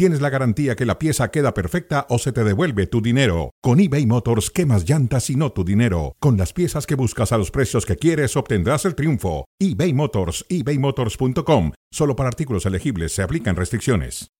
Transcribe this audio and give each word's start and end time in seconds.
tienes 0.00 0.22
la 0.22 0.30
garantía 0.30 0.76
que 0.76 0.86
la 0.86 0.98
pieza 0.98 1.30
queda 1.30 1.52
perfecta 1.52 2.06
o 2.08 2.18
se 2.18 2.32
te 2.32 2.42
devuelve 2.42 2.86
tu 2.86 3.02
dinero. 3.02 3.50
Con 3.60 3.80
eBay 3.80 4.06
Motors, 4.06 4.48
quemas 4.48 4.88
llantas 4.88 5.28
y 5.28 5.36
no 5.36 5.52
tu 5.52 5.62
dinero. 5.62 6.16
Con 6.20 6.38
las 6.38 6.54
piezas 6.54 6.86
que 6.86 6.94
buscas 6.94 7.32
a 7.32 7.36
los 7.36 7.50
precios 7.50 7.84
que 7.84 7.96
quieres, 7.96 8.34
obtendrás 8.34 8.86
el 8.86 8.94
triunfo. 8.94 9.44
eBay 9.58 9.92
Motors, 9.92 10.46
ebaymotors.com. 10.48 11.72
Solo 11.92 12.16
para 12.16 12.30
artículos 12.30 12.64
elegibles 12.64 13.12
se 13.12 13.22
aplican 13.22 13.56
restricciones. 13.56 14.30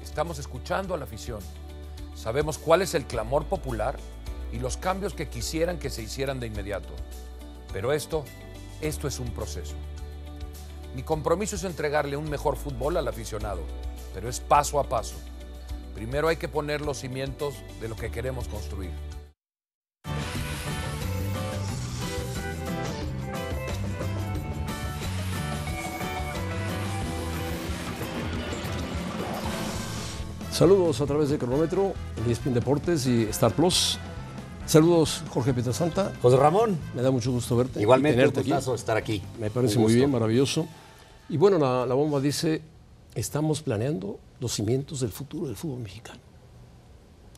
Estamos 0.00 0.38
escuchando 0.38 0.94
a 0.94 0.96
la 0.96 1.02
afición. 1.02 1.40
Sabemos 2.14 2.56
cuál 2.56 2.82
es 2.82 2.94
el 2.94 3.04
clamor 3.06 3.46
popular 3.46 3.96
y 4.52 4.60
los 4.60 4.76
cambios 4.76 5.12
que 5.12 5.26
quisieran 5.28 5.80
que 5.80 5.90
se 5.90 6.04
hicieran 6.04 6.38
de 6.38 6.46
inmediato. 6.46 6.94
Pero 7.72 7.92
esto, 7.92 8.24
esto 8.80 9.08
es 9.08 9.18
un 9.18 9.34
proceso. 9.34 9.74
Mi 10.94 11.02
compromiso 11.02 11.56
es 11.56 11.64
entregarle 11.64 12.18
un 12.18 12.28
mejor 12.28 12.56
fútbol 12.56 12.98
al 12.98 13.08
aficionado, 13.08 13.62
pero 14.12 14.28
es 14.28 14.40
paso 14.40 14.78
a 14.78 14.84
paso. 14.84 15.14
Primero 15.94 16.28
hay 16.28 16.36
que 16.36 16.48
poner 16.48 16.82
los 16.82 16.98
cimientos 16.98 17.54
de 17.80 17.88
lo 17.88 17.96
que 17.96 18.10
queremos 18.10 18.46
construir. 18.48 18.90
Saludos 30.50 31.00
a 31.00 31.06
través 31.06 31.30
de 31.30 31.38
Cronómetro, 31.38 31.94
ESPN 32.28 32.52
Deportes 32.52 33.06
y 33.06 33.22
Star 33.24 33.52
Plus. 33.52 33.98
Saludos, 34.66 35.24
Jorge 35.30 35.54
Pietrasanta. 35.54 36.12
José 36.20 36.36
Ramón. 36.36 36.78
Me 36.94 37.00
da 37.00 37.10
mucho 37.10 37.32
gusto 37.32 37.56
verte. 37.56 37.80
Igualmente, 37.80 38.16
tenerte 38.16 38.40
un 38.40 38.46
gustazo 38.46 38.74
estar 38.74 38.96
aquí. 38.98 39.22
Me 39.40 39.50
parece 39.50 39.78
muy 39.78 39.94
bien, 39.94 40.10
maravilloso. 40.10 40.68
Y 41.32 41.38
bueno, 41.38 41.56
la, 41.56 41.86
la 41.86 41.94
bomba 41.94 42.20
dice, 42.20 42.60
estamos 43.14 43.62
planeando 43.62 44.18
los 44.38 44.52
cimientos 44.52 45.00
del 45.00 45.08
futuro 45.08 45.46
del 45.46 45.56
fútbol 45.56 45.80
mexicano. 45.80 46.20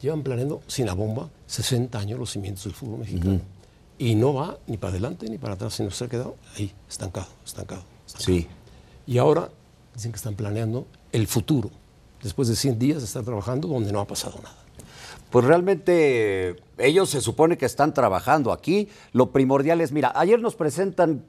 Llevan 0.02 0.24
planeando, 0.24 0.62
sin 0.66 0.86
la 0.86 0.94
bomba, 0.94 1.30
60 1.46 1.96
años 1.96 2.18
los 2.18 2.32
cimientos 2.32 2.64
del 2.64 2.72
fútbol 2.72 2.98
mexicano. 2.98 3.40
Y 3.96 4.16
no 4.16 4.34
va 4.34 4.58
ni 4.66 4.78
para 4.78 4.90
adelante 4.90 5.30
ni 5.30 5.38
para 5.38 5.54
atrás, 5.54 5.74
sino 5.74 5.92
se 5.92 6.06
ha 6.06 6.08
quedado 6.08 6.34
ahí, 6.56 6.72
estancado, 6.88 7.28
estancado. 7.44 7.84
estancado. 8.04 8.24
Sí. 8.24 8.48
Y 9.06 9.18
ahora 9.18 9.48
dicen 9.94 10.10
que 10.10 10.16
están 10.16 10.34
planeando 10.34 10.88
el 11.12 11.28
futuro, 11.28 11.70
después 12.20 12.48
de 12.48 12.56
100 12.56 12.80
días 12.80 12.98
de 12.98 13.04
estar 13.04 13.22
trabajando 13.22 13.68
donde 13.68 13.92
no 13.92 14.00
ha 14.00 14.08
pasado 14.08 14.40
nada. 14.42 14.56
Pues 15.30 15.44
realmente 15.44 16.56
ellos 16.78 17.10
se 17.10 17.20
supone 17.20 17.56
que 17.56 17.66
están 17.66 17.94
trabajando 17.94 18.50
aquí. 18.50 18.88
Lo 19.12 19.30
primordial 19.30 19.80
es, 19.80 19.92
mira, 19.92 20.12
ayer 20.16 20.40
nos 20.40 20.56
presentan 20.56 21.24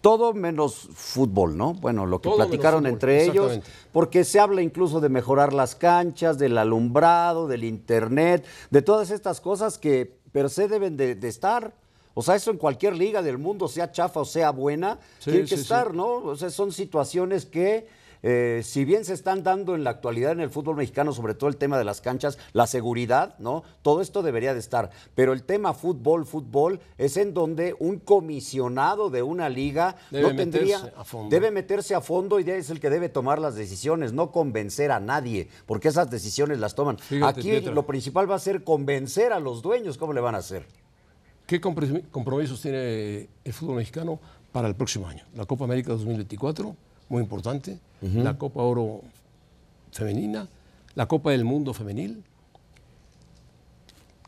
todo 0.00 0.32
menos 0.32 0.88
fútbol, 0.94 1.56
¿no? 1.56 1.74
Bueno, 1.74 2.06
lo 2.06 2.20
que 2.20 2.28
Todo 2.28 2.36
platicaron 2.36 2.80
fútbol, 2.80 2.92
entre 2.92 3.24
ellos, 3.24 3.60
porque 3.92 4.24
se 4.24 4.38
habla 4.40 4.62
incluso 4.62 5.00
de 5.00 5.08
mejorar 5.08 5.52
las 5.52 5.74
canchas, 5.74 6.38
del 6.38 6.56
alumbrado, 6.56 7.48
del 7.48 7.64
internet, 7.64 8.44
de 8.70 8.82
todas 8.82 9.10
estas 9.10 9.40
cosas 9.40 9.78
que 9.78 10.18
per 10.32 10.50
se 10.50 10.68
deben 10.68 10.96
de, 10.96 11.14
de 11.14 11.28
estar. 11.28 11.74
O 12.14 12.22
sea, 12.22 12.34
eso 12.34 12.50
en 12.50 12.56
cualquier 12.58 12.96
liga 12.96 13.22
del 13.22 13.38
mundo, 13.38 13.68
sea 13.68 13.92
chafa 13.92 14.20
o 14.20 14.24
sea 14.24 14.50
buena, 14.50 14.98
Sí, 15.18 15.30
tiene 15.30 15.40
que 15.42 15.48
sí, 15.50 15.56
sí. 15.56 15.62
estar, 15.62 15.94
¿no? 15.94 16.16
O 16.16 16.36
sea, 16.36 16.50
son 16.50 16.72
situaciones 16.72 17.46
que, 17.46 17.86
eh, 18.22 18.62
si 18.64 18.84
bien 18.84 19.04
se 19.04 19.14
están 19.14 19.42
dando 19.42 19.74
en 19.74 19.84
la 19.84 19.90
actualidad 19.90 20.32
en 20.32 20.40
el 20.40 20.50
fútbol 20.50 20.76
mexicano, 20.76 21.12
sobre 21.12 21.34
todo 21.34 21.48
el 21.50 21.56
tema 21.56 21.78
de 21.78 21.84
las 21.84 22.00
canchas, 22.00 22.38
la 22.52 22.66
seguridad, 22.66 23.34
¿no? 23.38 23.62
Todo 23.82 24.00
esto 24.00 24.22
debería 24.22 24.54
de 24.54 24.60
estar. 24.60 24.90
Pero 25.14 25.32
el 25.32 25.42
tema 25.44 25.74
fútbol, 25.74 26.26
fútbol, 26.26 26.80
es 26.98 27.16
en 27.16 27.34
donde 27.34 27.76
un 27.78 27.98
comisionado 27.98 29.10
de 29.10 29.22
una 29.22 29.48
liga 29.48 29.96
Debe 30.10 30.30
no 30.30 30.36
tendría. 30.36 30.78
meterse 30.78 31.00
a 31.00 31.04
fondo. 31.04 31.30
Debe 31.30 31.50
meterse 31.50 31.94
a 31.94 32.00
fondo 32.00 32.40
y 32.40 32.50
es 32.50 32.70
el 32.70 32.80
que 32.80 32.90
debe 32.90 33.08
tomar 33.08 33.38
las 33.38 33.54
decisiones, 33.54 34.12
no 34.12 34.32
convencer 34.32 34.90
a 34.90 35.00
nadie, 35.00 35.48
porque 35.66 35.88
esas 35.88 36.10
decisiones 36.10 36.58
las 36.58 36.74
toman. 36.74 36.98
Fíjate, 36.98 37.40
Aquí 37.40 37.50
Pietra. 37.50 37.72
lo 37.72 37.86
principal 37.86 38.30
va 38.30 38.34
a 38.36 38.38
ser 38.38 38.64
convencer 38.64 39.32
a 39.32 39.40
los 39.40 39.62
dueños, 39.62 39.96
¿cómo 39.98 40.12
le 40.12 40.20
van 40.20 40.34
a 40.34 40.38
hacer? 40.38 40.66
¿Qué 41.46 41.60
comprom- 41.60 42.02
compromisos 42.10 42.60
tiene 42.60 43.28
el 43.44 43.52
fútbol 43.52 43.76
mexicano 43.76 44.18
para 44.52 44.68
el 44.68 44.74
próximo 44.74 45.06
año? 45.08 45.24
La 45.34 45.46
Copa 45.46 45.64
América 45.64 45.92
2024, 45.92 46.76
muy 47.08 47.22
importante, 47.22 47.78
la 48.00 48.36
Copa 48.38 48.62
Oro 48.62 49.02
femenina, 49.92 50.48
la 50.94 51.06
Copa 51.06 51.30
del 51.32 51.44
Mundo 51.44 51.72
femenil 51.74 52.22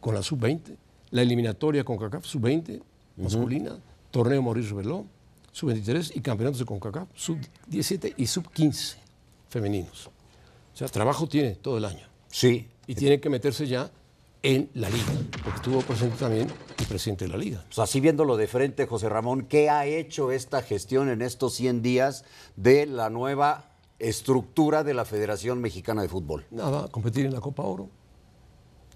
con 0.01 0.15
la 0.15 0.23
sub-20, 0.23 0.77
la 1.11 1.23
eliminatoria 1.23 1.85
con 1.85 1.99
CACAF 1.99 2.25
sub-20 2.25 2.81
masculina, 3.19 3.77
torneo 4.11 4.43
Mauricio 4.43 4.77
Rebeló, 4.77 5.05
sub-23 5.53 6.13
y 6.17 6.21
campeonatos 6.21 6.59
de 6.61 6.65
CONCACAF 6.65 7.09
sub-17 7.15 8.15
y 8.17 8.27
sub-15 8.27 8.97
femeninos. 9.49 10.07
O 10.07 10.77
sea, 10.77 10.89
trabajo 10.89 11.27
tiene 11.29 11.57
todo 11.57 11.77
el 11.79 11.85
año 11.85 12.07
Sí. 12.29 12.67
y 12.87 12.95
tiene 12.95 13.21
que 13.21 13.29
meterse 13.29 13.67
ya 13.67 13.91
en 14.43 14.71
la 14.75 14.89
liga, 14.89 15.13
porque 15.45 15.57
estuvo 15.57 15.81
presente 15.83 16.17
también 16.17 16.49
el 16.79 16.87
presidente 16.87 17.27
de 17.27 17.31
la 17.31 17.37
liga. 17.37 17.65
Pues 17.67 17.79
así 17.79 18.01
viéndolo 18.01 18.37
de 18.37 18.47
frente, 18.47 18.87
José 18.87 19.09
Ramón, 19.09 19.43
¿qué 19.43 19.69
ha 19.69 19.87
hecho 19.87 20.33
esta 20.33 20.63
gestión 20.63 21.09
en 21.11 21.23
estos 21.23 21.55
100 21.55 21.83
días 21.83 22.25
de 22.57 22.87
la 22.87 23.11
nueva 23.11 23.71
estructura 23.99 24.83
de 24.83 24.95
la 24.95 25.05
Federación 25.05 25.61
Mexicana 25.61 26.03
de 26.03 26.09
Fútbol? 26.09 26.47
Nada, 26.51 26.89
competir 26.89 27.27
en 27.27 27.35
la 27.35 27.41
Copa 27.41 27.63
Oro 27.63 27.89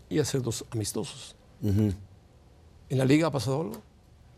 y 0.09 0.19
hacer 0.19 0.43
dos 0.43 0.65
amistosos. 0.71 1.37
¿En 1.62 1.94
la 2.91 3.04
liga 3.04 3.28
ha 3.28 3.31
pasado 3.31 3.60
algo? 3.62 3.83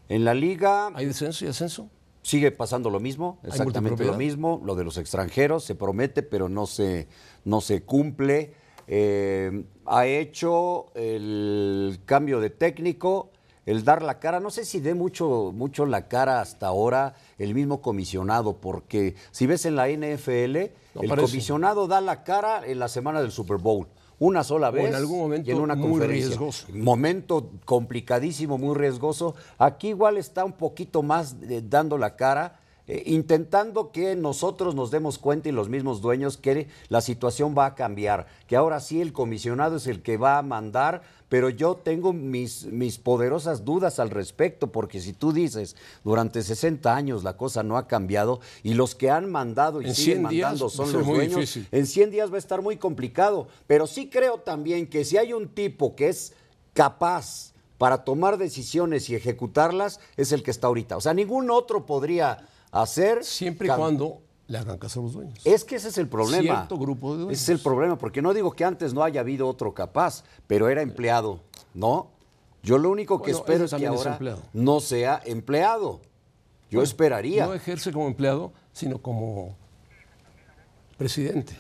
En 0.09 0.25
la 0.25 0.35
liga 0.35 0.91
¿Hay 0.95 1.07
descenso 1.07 1.45
y 1.45 1.49
ascenso? 1.49 1.89
sigue 2.27 2.51
pasando 2.51 2.91
lo 2.91 2.99
mismo, 2.99 3.39
¿Hay 3.45 3.51
exactamente 3.51 4.05
lo 4.05 4.15
mismo, 4.15 4.61
lo 4.65 4.75
de 4.75 4.83
los 4.83 4.99
extranjeros, 4.99 5.63
se 5.63 5.77
promete, 5.77 6.25
pero 6.25 6.49
no 6.49 6.67
se, 6.67 7.07
no 7.45 7.61
se 7.61 7.83
cumple. 7.83 8.53
Eh, 8.89 9.65
ha 9.87 10.07
hecho 10.07 10.87
el 10.95 12.01
cambio 12.05 12.41
de 12.41 12.51
técnico, 12.51 13.31
el 13.65 13.83
dar 13.85 14.03
la 14.03 14.19
cara, 14.21 14.39
no 14.39 14.51
sé 14.51 14.65
si 14.65 14.79
dé 14.81 14.95
mucho, 14.95 15.53
mucho 15.55 15.87
la 15.87 16.07
cara 16.09 16.41
hasta 16.41 16.69
ahora 16.69 17.15
el 17.39 17.53
mismo 17.55 17.81
comisionado, 17.83 18.59
porque 18.59 19.17
si 19.33 19.47
ves 19.47 19.65
en 19.67 19.75
la 19.77 19.89
NFL, 19.89 20.71
No 20.95 21.03
el 21.03 21.09
parece. 21.09 21.27
comisionado 21.29 21.89
da 21.89 22.01
la 22.01 22.23
cara 22.23 22.63
en 22.65 22.79
la 22.79 22.89
semana 22.89 23.21
del 23.21 23.33
Super 23.33 23.57
Bowl. 23.57 23.89
Una 24.19 24.45
sola 24.45 24.69
en 24.69 24.75
vez 24.77 24.95
algún 24.95 25.19
momento 25.19 25.51
y 25.51 25.53
en 25.53 25.61
una 25.61 25.75
muy 25.75 25.91
conferencia. 25.91 26.29
riesgoso. 26.29 26.67
Momento 26.73 27.51
complicadísimo, 27.67 28.57
muy 28.57 28.75
riesgoso. 28.75 29.35
Aquí 29.59 29.89
igual 29.89 30.17
está 30.17 30.45
un 30.45 30.53
poquito 30.55 31.03
más 31.03 31.37
eh, 31.43 31.61
dando 31.63 31.99
la 31.99 32.17
cara, 32.17 32.59
eh, 32.89 33.03
intentando 33.07 33.91
que 33.91 34.15
nosotros 34.15 34.77
nos 34.77 34.93
demos 34.93 35.19
cuenta 35.19 35.49
y 35.49 35.53
los 35.53 35.69
mismos 35.69 36.01
dueños 36.01 36.37
que 36.37 36.69
la 36.89 37.01
situación 37.01 37.55
va 37.57 37.67
a 37.67 37.75
cambiar, 37.75 38.27
que 38.47 38.55
ahora 38.55 38.79
sí 38.79 39.01
el 39.01 39.13
comisionado 39.13 39.77
es 39.77 39.89
el 39.89 40.03
que 40.03 40.17
va 40.17 40.39
a 40.39 40.43
mandar, 40.43 41.03
pero 41.29 41.51
yo 41.51 41.75
tengo 41.75 42.13
mis, 42.13 42.67
mis 42.67 42.99
poderosas 42.99 43.65
dudas 43.65 43.99
al 43.99 44.11
respecto, 44.11 44.71
porque 44.71 45.01
si 45.01 45.13
tú 45.13 45.33
dices, 45.33 45.75
durante 46.05 46.43
60 46.43 46.95
años 46.95 47.25
la 47.25 47.37
cosa 47.37 47.65
no 47.65 47.77
ha 47.77 47.89
cambiado 47.89 48.41
y 48.63 48.75
los 48.75 48.95
que 48.95 49.11
han 49.11 49.31
mandado 49.33 49.83
y 49.83 49.87
En 49.87 49.95
siguen 49.97 50.19
100 50.19 50.29
días 50.29 50.51
mandando 50.51 50.69
son 50.69 50.93
los 50.93 51.07
dueños, 51.07 51.41
difícil. 51.41 51.69
en 51.73 51.87
100 51.87 52.11
días 52.13 52.31
va 52.31 52.37
a 52.37 52.39
estar 52.39 52.63
muy 52.63 52.77
complicado, 52.77 53.49
pero 53.67 53.89
sí 53.89 54.09
creo 54.09 54.39
también 54.39 54.87
que 54.87 55.05
si 55.05 55.17
hay 55.17 55.33
un 55.33 55.49
tipo 55.49 55.97
que 55.97 56.09
es 56.09 56.35
capaz 56.73 57.53
para 57.79 58.05
tomar 58.05 58.39
decisiones 58.39 59.11
y 59.11 59.15
ejecutarlas, 59.15 60.01
es 60.17 60.33
el 60.33 60.43
que 60.43 60.51
está 60.51 60.69
ahorita. 60.69 60.97
O 60.97 61.01
sea, 61.01 61.13
ningún 61.13 61.51
otro 61.51 61.85
podría 61.85 62.47
hacer... 62.73 63.25
Siempre 63.25 63.69
y 63.69 63.71
cuando 63.71 64.23
le 64.49 64.59
hagan 64.59 64.79
caso 64.79 65.01
a 65.01 65.03
los 65.03 65.13
dueños. 65.13 65.41
Es 65.45 65.65
que 65.65 65.77
ese 65.77 65.89
es 65.89 65.99
el 65.99 66.09
problema. 66.09 66.43
Cierto 66.43 66.79
grupo 66.79 67.13
de 67.13 67.23
dueños. 67.25 67.41
Ese 67.41 67.53
es 67.53 67.59
el 67.59 67.63
problema, 67.63 67.99
porque 67.99 68.23
no 68.23 68.33
digo 68.33 68.53
que 68.53 68.65
antes 68.65 68.95
no 68.95 69.03
haya 69.03 69.21
habido 69.21 69.49
otro 69.49 69.75
capaz, 69.75 70.25
pero 70.47 70.69
era 70.69 70.83
empleado, 70.83 71.41
¿no? 71.75 72.11
Yo 72.63 72.79
lo 72.79 72.91
único 72.91 73.23
que 73.23 73.33
Bueno, 73.33 73.39
espero 73.39 73.65
es 73.65 73.71
que 73.75 73.85
es 73.85 73.89
ahora 73.89 74.13
empleado. 74.13 74.43
no 74.53 74.81
sea 74.81 75.23
empleado. 75.25 76.01
Yo 76.71 76.83
esperaría. 76.83 77.47
No 77.47 77.55
ejerce 77.55 77.93
como 77.93 78.09
empleado, 78.09 78.53
sino 78.73 78.99
como 79.01 79.55
presidente. 80.97 81.57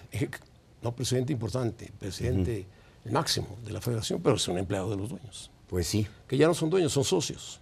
No 0.83 0.95
presidente 0.95 1.33
importante, 1.33 1.93
presidente 1.99 2.67
máximo 3.11 3.57
de 3.65 3.73
la 3.73 3.81
federación, 3.81 4.21
pero 4.21 4.37
es 4.37 4.49
un 4.49 4.59
empleado 4.59 4.91
de 4.91 4.97
los 4.97 5.09
dueños. 5.09 5.51
Pues 5.69 5.87
sí. 5.87 6.07
Que 6.27 6.37
ya 6.37 6.47
no 6.47 6.55
son 6.55 6.71
dueños, 6.71 6.93
son 6.93 7.05
socios. 7.05 7.61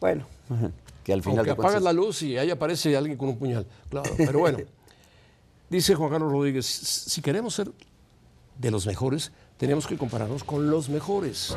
Bueno, 0.00 0.26
que 1.06 1.12
al 1.12 1.22
final 1.22 1.38
Aunque 1.38 1.52
apagas 1.52 1.74
cuentas... 1.74 1.84
la 1.84 1.92
luz 1.92 2.22
y 2.22 2.36
ahí 2.36 2.50
aparece 2.50 2.96
alguien 2.96 3.16
con 3.16 3.28
un 3.28 3.38
puñal. 3.38 3.64
Claro, 3.88 4.10
pero 4.16 4.40
bueno. 4.40 4.58
Dice 5.70 5.94
Juan 5.94 6.10
Carlos 6.10 6.32
Rodríguez, 6.32 6.66
si 6.66 7.22
queremos 7.22 7.54
ser 7.54 7.70
de 8.58 8.70
los 8.72 8.88
mejores, 8.88 9.30
tenemos 9.56 9.86
que 9.86 9.96
compararnos 9.96 10.42
con 10.42 10.68
los 10.68 10.88
mejores. 10.88 11.54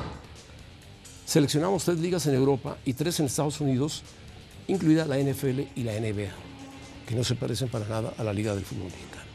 Seleccionamos 1.25 1.83
tres 1.83 1.97
ligas 1.97 2.27
en 2.27 2.35
Europa 2.35 2.77
y 2.85 2.93
tres 2.93 3.19
en 3.19 3.25
Estados 3.25 3.59
Unidos, 3.59 4.03
incluida 4.67 5.07
la 5.07 5.17
NFL 5.17 5.61
y 5.75 5.81
la 5.81 5.93
NBA. 5.99 6.29
que 7.07 7.15
no 7.15 7.23
se 7.23 7.33
parecen 7.33 7.69
para 7.69 7.87
nada 7.87 8.13
a 8.19 8.23
la 8.23 8.33
Liga 8.33 8.53
del 8.53 8.63
Fútbol 8.63 8.85
Mexicano. 8.85 9.31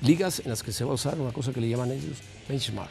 Ligas 0.00 0.40
en 0.40 0.48
las 0.48 0.62
que 0.62 0.72
se 0.72 0.84
va 0.84 0.92
a 0.92 0.94
usar 0.94 1.20
una 1.20 1.34
cosa 1.34 1.52
que 1.52 1.60
le 1.60 1.68
llaman 1.68 1.90
ellos 1.90 2.16
benchmark. 2.48 2.90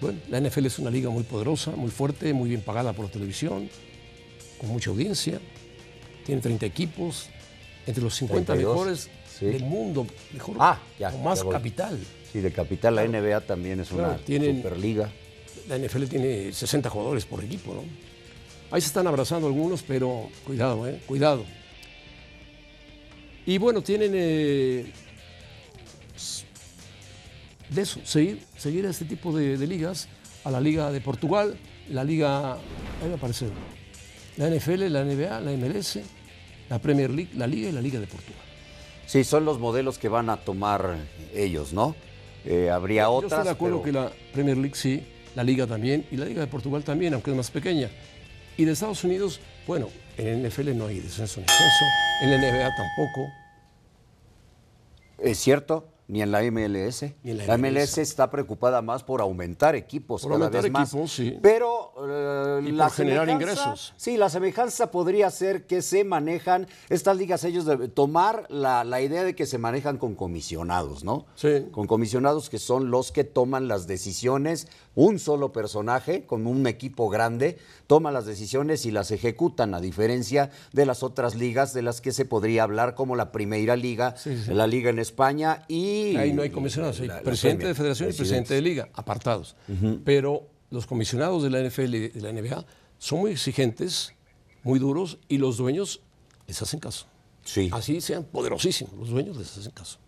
Bueno, 0.00 0.20
la 0.28 0.40
NFL 0.40 0.66
es 0.66 0.78
una 0.78 0.90
liga 0.90 1.10
muy 1.10 1.24
poderosa, 1.24 1.72
muy 1.72 1.90
fuerte, 1.90 2.32
muy 2.32 2.50
bien 2.50 2.60
pagada 2.60 2.92
por 2.92 3.08
televisión, 3.08 3.68
con 4.58 4.70
mucha 4.70 4.90
audiencia, 4.90 5.40
tiene 6.26 6.40
30 6.40 6.66
equipos, 6.66 7.28
entre 7.86 8.02
los 8.02 8.14
50 8.16 8.52
32, 8.52 8.74
mejores 8.76 9.08
sí. 9.38 9.46
del 9.46 9.64
mundo, 9.64 10.06
mejor, 10.32 10.56
Ah, 10.58 10.78
ya, 10.98 11.10
con 11.10 11.22
más 11.22 11.42
ya 11.42 11.48
capital. 11.50 11.98
Sí, 12.32 12.40
de 12.40 12.52
capital, 12.52 12.94
la 12.96 13.04
NBA 13.06 13.40
también 13.42 13.80
es 13.80 13.88
Claro, 13.88 14.10
una 14.14 14.18
tienen- 14.18 14.56
superliga. 14.62 15.10
La 15.68 15.76
NFL 15.78 16.04
tiene 16.08 16.52
60 16.52 16.88
jugadores 16.90 17.24
por 17.26 17.42
equipo, 17.44 17.74
¿no? 17.74 17.82
Ahí 18.70 18.80
se 18.82 18.88
están 18.88 19.06
abrazando 19.06 19.46
algunos, 19.46 19.82
pero 19.82 20.28
cuidado, 20.44 20.86
¿eh? 20.86 21.00
Cuidado. 21.06 21.44
Y 23.46 23.56
bueno, 23.58 23.80
tienen 23.82 24.12
eh, 24.14 24.92
de 27.70 27.82
eso, 27.82 28.00
seguir, 28.04 28.42
seguir 28.56 28.86
a 28.86 28.90
este 28.90 29.04
tipo 29.04 29.34
de, 29.36 29.56
de 29.56 29.66
ligas, 29.66 30.08
a 30.44 30.50
la 30.50 30.60
Liga 30.60 30.90
de 30.90 31.00
Portugal, 31.00 31.56
la 31.90 32.04
Liga, 32.04 32.54
ahí 32.54 33.08
va 33.08 33.12
a 33.14 33.16
aparecer, 33.16 33.48
la 34.38 34.48
NFL, 34.48 34.88
la 34.90 35.04
NBA, 35.04 35.40
la 35.40 35.50
MLS, 35.52 36.00
la 36.70 36.78
Premier 36.78 37.10
League, 37.10 37.30
la 37.36 37.46
Liga 37.46 37.68
y 37.68 37.72
la 37.72 37.80
Liga 37.82 38.00
de 38.00 38.06
Portugal. 38.06 38.40
Sí, 39.06 39.24
son 39.24 39.44
los 39.44 39.58
modelos 39.58 39.98
que 39.98 40.08
van 40.08 40.30
a 40.30 40.36
tomar 40.38 40.96
ellos, 41.34 41.72
¿no? 41.72 41.94
Eh, 42.44 42.70
habría 42.70 43.02
Yo 43.04 43.12
otras. 43.12 43.32
estoy 43.32 43.44
de 43.44 43.50
acuerdo 43.50 43.82
pero- 43.82 43.84
que 43.84 43.92
la 44.16 44.32
Premier 44.32 44.56
League 44.56 44.74
sí, 44.76 45.02
la 45.34 45.42
Liga 45.44 45.66
también 45.66 46.06
y 46.10 46.16
la 46.16 46.24
Liga 46.26 46.40
de 46.40 46.46
Portugal 46.46 46.82
también, 46.84 47.14
aunque 47.14 47.30
es 47.30 47.36
más 47.36 47.50
pequeña. 47.50 47.90
Y 48.56 48.64
de 48.64 48.72
Estados 48.72 49.02
Unidos, 49.04 49.40
bueno, 49.66 49.88
en 50.16 50.42
NFL 50.46 50.74
no 50.76 50.86
hay 50.86 51.00
descenso 51.00 51.40
ni 51.40 51.46
ascenso, 51.46 51.84
en 52.22 52.30
la 52.30 52.36
NBA 52.38 52.68
tampoco. 52.76 53.28
Es 55.18 55.38
cierto, 55.38 55.88
ni 56.08 56.22
en 56.22 56.32
la 56.32 56.42
MLS. 56.42 57.02
En 57.02 57.38
la 57.38 57.46
la, 57.46 57.58
MLS. 57.58 57.72
MLS 57.72 57.98
está 57.98 58.30
preocupada 58.30 58.82
más 58.82 59.02
por 59.04 59.20
aumentar 59.20 59.76
equipos 59.76 60.22
Por 60.22 60.32
cada 60.32 60.46
aumentar 60.46 60.62
vez 60.62 60.72
más. 60.72 60.88
equipos, 60.88 61.12
sí. 61.12 61.38
Pero 61.42 61.92
eh, 62.08 62.62
Y 62.66 62.72
la 62.72 62.86
por 62.86 62.94
generar 62.94 63.28
ingresos. 63.28 63.94
Sí, 63.96 64.16
la 64.16 64.30
semejanza 64.30 64.90
podría 64.90 65.30
ser 65.30 65.66
que 65.66 65.82
se 65.82 66.04
manejan 66.04 66.66
estas 66.88 67.16
ligas, 67.16 67.44
ellos 67.44 67.66
de 67.66 67.88
tomar 67.88 68.46
la, 68.48 68.84
la 68.84 69.00
idea 69.02 69.22
de 69.22 69.34
que 69.34 69.46
se 69.46 69.58
manejan 69.58 69.98
con 69.98 70.14
comisionados, 70.14 71.04
¿no? 71.04 71.26
Sí. 71.34 71.66
Con 71.70 71.86
comisionados 71.86 72.48
que 72.48 72.58
son 72.58 72.90
los 72.90 73.12
que 73.12 73.24
toman 73.24 73.68
las 73.68 73.86
decisiones, 73.86 74.66
un 75.00 75.20
solo 75.20 75.52
personaje 75.52 76.24
con 76.26 76.48
un 76.48 76.66
equipo 76.66 77.08
grande 77.08 77.56
toma 77.86 78.10
las 78.10 78.26
decisiones 78.26 78.84
y 78.84 78.90
las 78.90 79.12
ejecutan, 79.12 79.72
a 79.74 79.80
diferencia 79.80 80.50
de 80.72 80.86
las 80.86 81.04
otras 81.04 81.36
ligas 81.36 81.72
de 81.72 81.82
las 81.82 82.00
que 82.00 82.10
se 82.10 82.24
podría 82.24 82.64
hablar, 82.64 82.96
como 82.96 83.14
la 83.14 83.30
Primera 83.30 83.76
Liga, 83.76 84.16
Sí, 84.16 84.36
sí. 84.36 84.52
la 84.52 84.66
Liga 84.66 84.90
en 84.90 84.98
España 84.98 85.62
y... 85.68 86.16
Ahí 86.16 86.32
no 86.32 86.42
hay 86.42 86.50
comisionados, 86.50 86.98
hay 86.98 87.06
la- 87.06 87.20
presidente 87.22 87.68
de 87.68 87.74
federación 87.76 88.10
y 88.10 88.12
presidente 88.12 88.54
de 88.54 88.60
liga, 88.60 88.88
apartados. 88.92 89.54
Pero 90.04 90.48
los 90.70 90.86
comisionados 90.86 91.44
de 91.44 91.50
la 91.50 91.60
NFL 91.62 91.94
y 91.94 92.08
de 92.08 92.20
la 92.20 92.32
NBA 92.32 92.66
son 92.98 93.20
muy 93.20 93.30
exigentes, 93.30 94.14
muy 94.64 94.80
duros 94.80 95.18
y 95.28 95.38
los 95.38 95.58
dueños 95.58 96.00
les 96.48 96.60
hacen 96.60 96.80
caso. 96.80 97.06
Sí, 97.44 97.70
Así 97.72 98.00
sean 98.00 98.24
poderosísimos, 98.24 98.94
los 98.98 99.10
dueños 99.10 99.36
les 99.36 99.56
hacen 99.56 99.70
caso. 99.70 99.98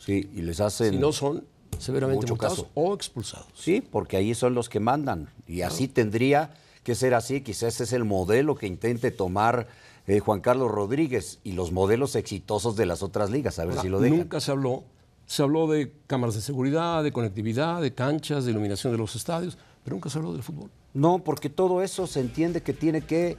sí, 0.00 0.28
y 0.34 0.42
les 0.42 0.60
hacen... 0.60 0.90
Si 0.94 0.98
no 0.98 1.12
son 1.12 1.44
severamente 1.78 2.22
Mucho 2.26 2.34
multados 2.34 2.58
caso. 2.60 2.70
o 2.74 2.94
expulsados. 2.94 3.46
Sí, 3.54 3.80
porque 3.80 4.16
ahí 4.16 4.34
son 4.34 4.54
los 4.54 4.68
que 4.68 4.80
mandan. 4.80 5.28
Y 5.46 5.62
así 5.62 5.88
tendría 5.88 6.50
que 6.82 6.94
ser 6.94 7.14
así. 7.14 7.40
Quizás 7.40 7.74
ese 7.74 7.84
es 7.84 7.92
el 7.92 8.04
modelo 8.04 8.54
que 8.54 8.66
intente 8.66 9.10
tomar 9.10 9.68
eh, 10.06 10.20
Juan 10.20 10.40
Carlos 10.40 10.70
Rodríguez 10.70 11.38
y 11.44 11.52
los 11.52 11.72
modelos 11.72 12.16
exitosos 12.16 12.76
de 12.76 12.86
las 12.86 13.02
otras 13.02 13.30
ligas. 13.30 13.58
A 13.58 13.62
ver 13.64 13.72
Ahora, 13.72 13.82
si 13.82 13.88
lo 13.88 14.00
dejan. 14.00 14.18
Nunca 14.18 14.40
se 14.40 14.50
habló, 14.50 14.84
se 15.26 15.42
habló 15.42 15.66
de 15.68 15.92
cámaras 16.06 16.34
de 16.34 16.40
seguridad, 16.40 17.02
de 17.04 17.12
conectividad, 17.12 17.80
de 17.80 17.94
canchas, 17.94 18.44
de 18.44 18.50
iluminación 18.50 18.92
de 18.92 18.98
los 18.98 19.14
estadios, 19.16 19.56
pero 19.84 19.96
nunca 19.96 20.10
se 20.10 20.18
habló 20.18 20.32
del 20.32 20.42
fútbol. 20.42 20.70
No, 20.94 21.18
porque 21.20 21.48
todo 21.48 21.82
eso 21.82 22.06
se 22.06 22.20
entiende 22.20 22.62
que 22.62 22.72
tiene 22.72 23.02
que 23.02 23.36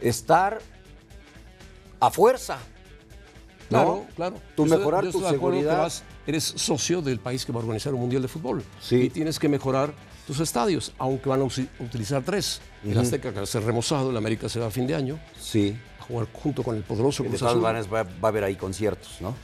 estar 0.00 0.60
a 2.00 2.10
fuerza. 2.10 2.58
¿no? 3.70 3.78
Claro, 3.78 4.06
claro. 4.16 4.36
Tu 4.54 4.62
Yo 4.62 4.64
estoy- 4.66 4.78
mejorar 4.78 5.04
yo 5.04 5.10
tu 5.12 5.20
seguridad. 5.22 5.78
vas- 5.78 6.02
eres 6.26 6.44
socio 6.44 7.02
del 7.02 7.18
país 7.18 7.44
que 7.44 7.52
va 7.52 7.58
a 7.60 7.62
organizar 7.62 7.92
un 7.94 8.00
mundial 8.00 8.22
de 8.22 8.28
fútbol. 8.28 8.62
Sí. 8.80 8.96
Y 8.96 9.10
tienes 9.10 9.38
que 9.38 9.48
mejorar 9.48 9.92
tus 10.26 10.38
estadios, 10.40 10.92
aunque 10.98 11.28
van 11.28 11.40
a 11.40 11.44
utilizar 11.44 12.22
tres. 12.22 12.60
El 12.84 12.96
Azteca 12.98 13.30
que 13.30 13.36
va 13.38 13.42
a 13.42 13.46
ser 13.46 13.64
remozado, 13.64 14.10
el 14.10 14.16
América 14.16 14.48
se 14.48 14.60
va 14.60 14.66
a 14.66 14.70
fin 14.70 14.86
de 14.86 14.94
año 14.94 15.18
Sí. 15.40 15.76
a 16.00 16.04
jugar 16.04 16.28
junto 16.32 16.62
con 16.62 16.76
el 16.76 16.82
poderoso 16.82 17.22
De 17.24 17.28
Cruz 17.30 17.42
Azul. 17.42 17.64
va, 17.64 18.02
va 18.02 18.06
a 18.22 18.26
haber 18.28 18.44
ahí 18.44 18.54
conciertos, 18.56 19.16
¿no? 19.20 19.34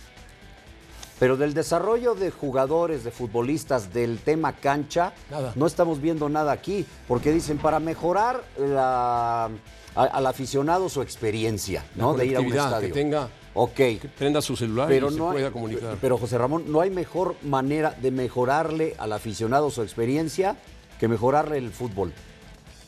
Pero 1.18 1.36
del 1.36 1.52
desarrollo 1.52 2.14
de 2.14 2.30
jugadores, 2.30 3.02
de 3.02 3.10
futbolistas, 3.10 3.92
del 3.92 4.18
tema 4.20 4.52
cancha, 4.52 5.12
Nada. 5.28 5.52
no 5.56 5.66
estamos 5.66 6.00
viendo 6.00 6.28
nada 6.28 6.52
aquí, 6.52 6.86
porque 7.08 7.32
dicen 7.32 7.58
para 7.58 7.80
mejorar 7.80 8.44
la- 8.56 9.46
a- 9.96 10.02
al 10.04 10.26
aficionado 10.28 10.88
su 10.88 11.02
experiencia, 11.02 11.84
La 11.96 12.04
¿no? 12.04 12.14
De 12.14 12.24
ir 12.24 12.36
a 12.36 12.40
un 12.40 12.46
estadio. 12.46 12.86
que 12.86 12.94
tenga, 12.94 13.28
Ok. 13.54 13.74
que 13.74 14.10
prenda 14.16 14.40
su 14.42 14.56
celular 14.56 14.88
Pero 14.88 15.08
y 15.08 15.12
se 15.12 15.18
no 15.18 15.30
hay- 15.30 15.36
pueda 15.36 15.50
comunicar. 15.50 15.96
pero 16.00 16.16
José 16.18 16.38
Ramón, 16.38 16.64
no 16.70 16.80
hay 16.80 16.90
mejor 16.90 17.36
manera 17.42 17.96
de 18.00 18.10
mejorarle 18.10 18.94
al 18.98 19.12
aficionado 19.12 19.70
su 19.70 19.82
experiencia 19.82 20.56
que 21.00 21.08
mejorarle 21.08 21.58
el 21.58 21.70
fútbol. 21.70 22.12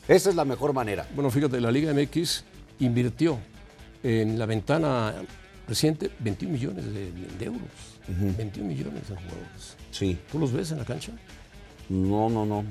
Esa 0.09 0.31
es 0.31 0.37
la 0.37 0.45
mejor 0.45 0.73
manera. 0.73 1.07
Bueno, 1.15 1.31
fíjate, 1.31 1.61
la 1.61 1.71
Liga 1.71 1.93
MX 1.93 2.45
invirtió 2.81 3.39
en 4.03 4.39
la 4.39 4.47
ventana 4.47 5.15
reciente 5.69 6.11
21 6.19 6.53
millones 6.53 6.85
de, 6.93 7.13
de 7.13 7.45
euros. 7.45 7.61
21 8.09 8.69
millones 8.69 9.09
de 9.09 9.15
jugadores. 9.15 9.77
Sí. 9.93 10.19
¿Tú 10.33 10.39
los 10.41 10.53
ves 10.53 10.73
en 10.73 10.79
la 10.79 10.85
cancha? 10.85 11.13
No, 11.89 12.29
no, 12.29 12.45
no. 12.45 12.65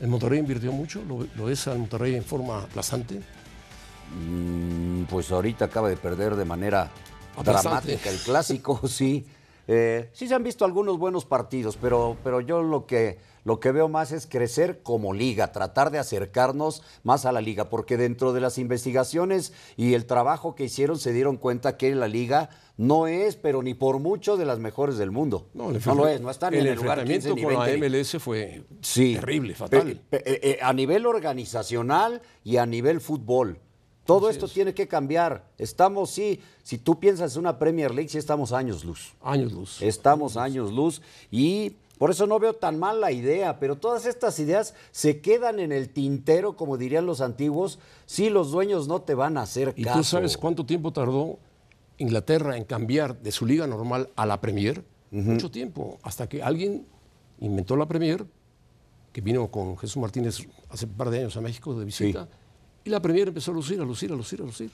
El 0.00 0.08
Monterrey 0.08 0.40
invirtió 0.40 0.72
mucho, 0.72 1.02
lo, 1.06 1.26
lo 1.36 1.44
ves 1.44 1.66
al 1.68 1.78
Monterrey 1.78 2.14
en 2.16 2.24
forma 2.24 2.62
aplastante. 2.64 3.20
Mm, 4.18 5.04
Pues 5.04 5.30
ahorita 5.30 5.66
acaba 5.66 5.88
de 5.88 5.96
perder 5.96 6.36
de 6.36 6.44
manera 6.44 6.90
Aplastante. 7.36 7.88
dramática 7.92 8.10
el 8.10 8.18
clásico, 8.18 8.80
sí. 8.88 9.26
Eh, 9.68 10.10
sí 10.12 10.26
se 10.26 10.34
han 10.34 10.42
visto 10.42 10.64
algunos 10.64 10.98
buenos 10.98 11.24
partidos, 11.24 11.78
pero, 11.80 12.16
pero 12.24 12.40
yo 12.40 12.62
lo 12.62 12.84
que, 12.86 13.18
lo 13.44 13.60
que 13.60 13.70
veo 13.70 13.88
más 13.88 14.10
es 14.10 14.26
crecer 14.26 14.82
como 14.82 15.12
liga, 15.14 15.52
tratar 15.52 15.90
de 15.92 15.98
acercarnos 16.00 16.82
más 17.04 17.26
a 17.26 17.32
la 17.32 17.40
liga, 17.40 17.68
porque 17.70 17.96
dentro 17.96 18.32
de 18.32 18.40
las 18.40 18.58
investigaciones 18.58 19.52
y 19.76 19.94
el 19.94 20.04
trabajo 20.06 20.56
que 20.56 20.64
hicieron 20.64 20.98
se 20.98 21.12
dieron 21.12 21.36
cuenta 21.36 21.76
que 21.76 21.94
la 21.94 22.08
liga 22.08 22.50
no 22.76 23.06
es, 23.06 23.36
pero 23.36 23.62
ni 23.62 23.74
por 23.74 24.00
mucho, 24.00 24.36
de 24.36 24.46
las 24.46 24.58
mejores 24.58 24.98
del 24.98 25.12
mundo. 25.12 25.46
el 25.54 25.58
No, 25.86 25.94
lo 25.94 26.08
es, 26.08 26.20
no 26.20 26.28
está 26.30 26.50
ni 26.50 26.56
el 26.56 26.66
en 26.66 26.72
el 26.72 26.78
lugar 26.78 27.04
15 27.04 27.14
enfrentamiento 27.28 27.36
ni 27.36 27.42
con 27.42 27.64
la 27.64 27.70
20. 27.70 27.88
MLS 27.88 28.18
fue 28.18 28.62
Sí. 28.80 29.14
terrible, 29.14 29.54
fatal. 29.54 30.00
Pe- 30.10 30.18
pe- 30.18 30.32
eh, 30.34 30.40
eh, 30.42 30.58
a 30.60 30.72
nivel 30.72 31.06
organizacional 31.06 32.20
y 32.42 32.56
a 32.56 32.66
nivel 32.66 33.00
fútbol. 33.00 33.58
Todo 34.04 34.28
Así 34.28 34.34
esto 34.36 34.46
es. 34.46 34.52
tiene 34.52 34.74
que 34.74 34.88
cambiar. 34.88 35.44
Estamos, 35.58 36.10
sí, 36.10 36.40
si 36.62 36.78
tú 36.78 36.98
piensas 36.98 37.34
en 37.34 37.40
una 37.40 37.58
Premier 37.58 37.94
League, 37.94 38.08
sí 38.08 38.18
estamos 38.18 38.52
años 38.52 38.84
luz. 38.84 39.14
Años 39.22 39.52
luz. 39.52 39.80
Estamos 39.80 40.36
años 40.36 40.72
luz 40.72 41.00
y 41.30 41.76
por 41.98 42.10
eso 42.10 42.26
no 42.26 42.40
veo 42.40 42.52
tan 42.54 42.80
mal 42.80 43.00
la 43.00 43.12
idea, 43.12 43.60
pero 43.60 43.76
todas 43.76 44.06
estas 44.06 44.38
ideas 44.40 44.74
se 44.90 45.20
quedan 45.20 45.60
en 45.60 45.70
el 45.70 45.88
tintero, 45.88 46.56
como 46.56 46.76
dirían 46.76 47.06
los 47.06 47.20
antiguos, 47.20 47.78
si 48.06 48.28
los 48.28 48.50
dueños 48.50 48.88
no 48.88 49.02
te 49.02 49.14
van 49.14 49.36
a 49.36 49.42
hacer 49.42 49.72
¿Y 49.76 49.84
caso. 49.84 49.98
tú 49.98 50.04
sabes 50.04 50.36
cuánto 50.36 50.66
tiempo 50.66 50.92
tardó 50.92 51.38
Inglaterra 51.98 52.56
en 52.56 52.64
cambiar 52.64 53.20
de 53.22 53.30
su 53.30 53.46
liga 53.46 53.68
normal 53.68 54.10
a 54.16 54.26
la 54.26 54.40
Premier? 54.40 54.84
Mucho 55.12 55.48
tiempo, 55.50 55.98
hasta 56.02 56.26
que 56.28 56.42
alguien 56.42 56.86
inventó 57.38 57.76
la 57.76 57.86
Premier, 57.86 58.26
que 59.12 59.20
vino 59.20 59.46
con 59.48 59.76
Jesús 59.78 59.98
Martínez 59.98 60.38
hace 60.70 60.86
un 60.86 60.92
par 60.94 61.10
de 61.10 61.20
años 61.20 61.36
a 61.36 61.40
México 61.40 61.72
de 61.78 61.84
visita, 61.84 62.28
y 62.84 62.90
la 62.90 63.00
Premier 63.00 63.28
empezó 63.28 63.50
a 63.50 63.54
lucir, 63.54 63.80
a 63.80 63.84
lucir, 63.84 64.12
a 64.12 64.16
lucir, 64.16 64.40
a 64.40 64.44
lucir. 64.44 64.70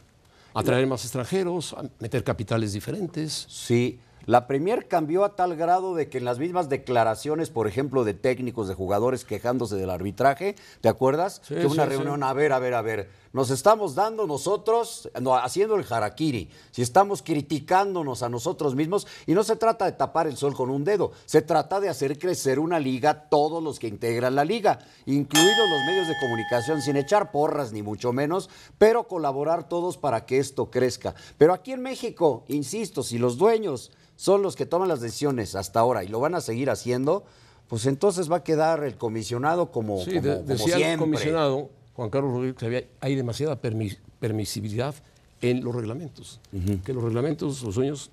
A 0.54 0.62
traer 0.62 0.86
más 0.86 1.04
extranjeros, 1.04 1.74
a 1.74 1.84
meter 2.00 2.24
capitales 2.24 2.72
diferentes. 2.72 3.46
Sí, 3.48 4.00
la 4.28 4.46
Premier 4.46 4.88
cambió 4.88 5.24
a 5.24 5.36
tal 5.36 5.56
grado 5.56 5.94
de 5.94 6.10
que 6.10 6.18
en 6.18 6.26
las 6.26 6.38
mismas 6.38 6.68
declaraciones, 6.68 7.48
por 7.48 7.66
ejemplo, 7.66 8.04
de 8.04 8.12
técnicos, 8.12 8.68
de 8.68 8.74
jugadores 8.74 9.24
quejándose 9.24 9.76
del 9.76 9.88
arbitraje, 9.88 10.54
¿te 10.82 10.90
acuerdas? 10.90 11.40
Sí, 11.44 11.54
que 11.54 11.66
una 11.66 11.84
sí, 11.84 11.88
reunión, 11.88 12.20
sí. 12.20 12.26
a 12.26 12.32
ver, 12.34 12.52
a 12.52 12.58
ver, 12.58 12.74
a 12.74 12.82
ver, 12.82 13.08
nos 13.32 13.50
estamos 13.50 13.94
dando 13.94 14.26
nosotros, 14.26 15.08
no, 15.20 15.36
haciendo 15.36 15.76
el 15.76 15.84
harakiri, 15.88 16.48
si 16.70 16.82
estamos 16.82 17.22
criticándonos 17.22 18.22
a 18.22 18.28
nosotros 18.28 18.74
mismos, 18.74 19.06
y 19.26 19.34
no 19.34 19.44
se 19.44 19.56
trata 19.56 19.84
de 19.84 19.92
tapar 19.92 20.26
el 20.26 20.36
sol 20.36 20.54
con 20.54 20.70
un 20.70 20.84
dedo, 20.84 21.12
se 21.26 21.42
trata 21.42 21.80
de 21.80 21.88
hacer 21.88 22.18
crecer 22.18 22.58
una 22.58 22.78
liga, 22.80 23.28
todos 23.28 23.62
los 23.62 23.78
que 23.78 23.88
integran 23.88 24.34
la 24.34 24.44
liga, 24.44 24.78
incluidos 25.06 25.68
los 25.70 25.80
medios 25.86 26.08
de 26.08 26.14
comunicación, 26.20 26.82
sin 26.82 26.96
echar 26.96 27.30
porras 27.30 27.72
ni 27.72 27.82
mucho 27.82 28.12
menos, 28.12 28.48
pero 28.78 29.06
colaborar 29.08 29.68
todos 29.68 29.96
para 29.98 30.24
que 30.26 30.38
esto 30.38 30.70
crezca. 30.70 31.14
Pero 31.36 31.52
aquí 31.52 31.72
en 31.72 31.82
México, 31.82 32.44
insisto, 32.48 33.02
si 33.02 33.18
los 33.18 33.36
dueños 33.38 33.90
son 34.16 34.42
los 34.42 34.56
que 34.56 34.66
toman 34.66 34.88
las 34.88 35.00
decisiones 35.00 35.54
hasta 35.54 35.80
ahora 35.80 36.02
y 36.02 36.08
lo 36.08 36.18
van 36.20 36.34
a 36.34 36.40
seguir 36.40 36.70
haciendo, 36.70 37.24
pues 37.68 37.84
entonces 37.86 38.32
va 38.32 38.36
a 38.36 38.42
quedar 38.44 38.82
el 38.82 38.96
comisionado 38.96 39.70
como, 39.70 39.98
Sí, 40.02 40.12
como- 40.14 40.22
de- 40.22 40.34
como 40.36 40.46
decía 40.46 40.74
el 40.76 40.80
siempre. 40.82 40.96
comisionado 40.98 41.70
Juan 41.98 42.10
Carlos 42.10 42.30
Rodríguez 42.32 42.56
que 42.56 42.66
había- 42.66 42.84
hay 43.00 43.16
demasiada 43.16 43.60
permi- 43.60 43.98
permisibilidad 44.20 44.94
en 45.40 45.64
los 45.64 45.74
reglamentos. 45.74 46.38
Que 46.84 46.92
los 46.92 47.02
reglamentos, 47.02 47.60
los 47.64 47.74
dueños, 47.74 48.12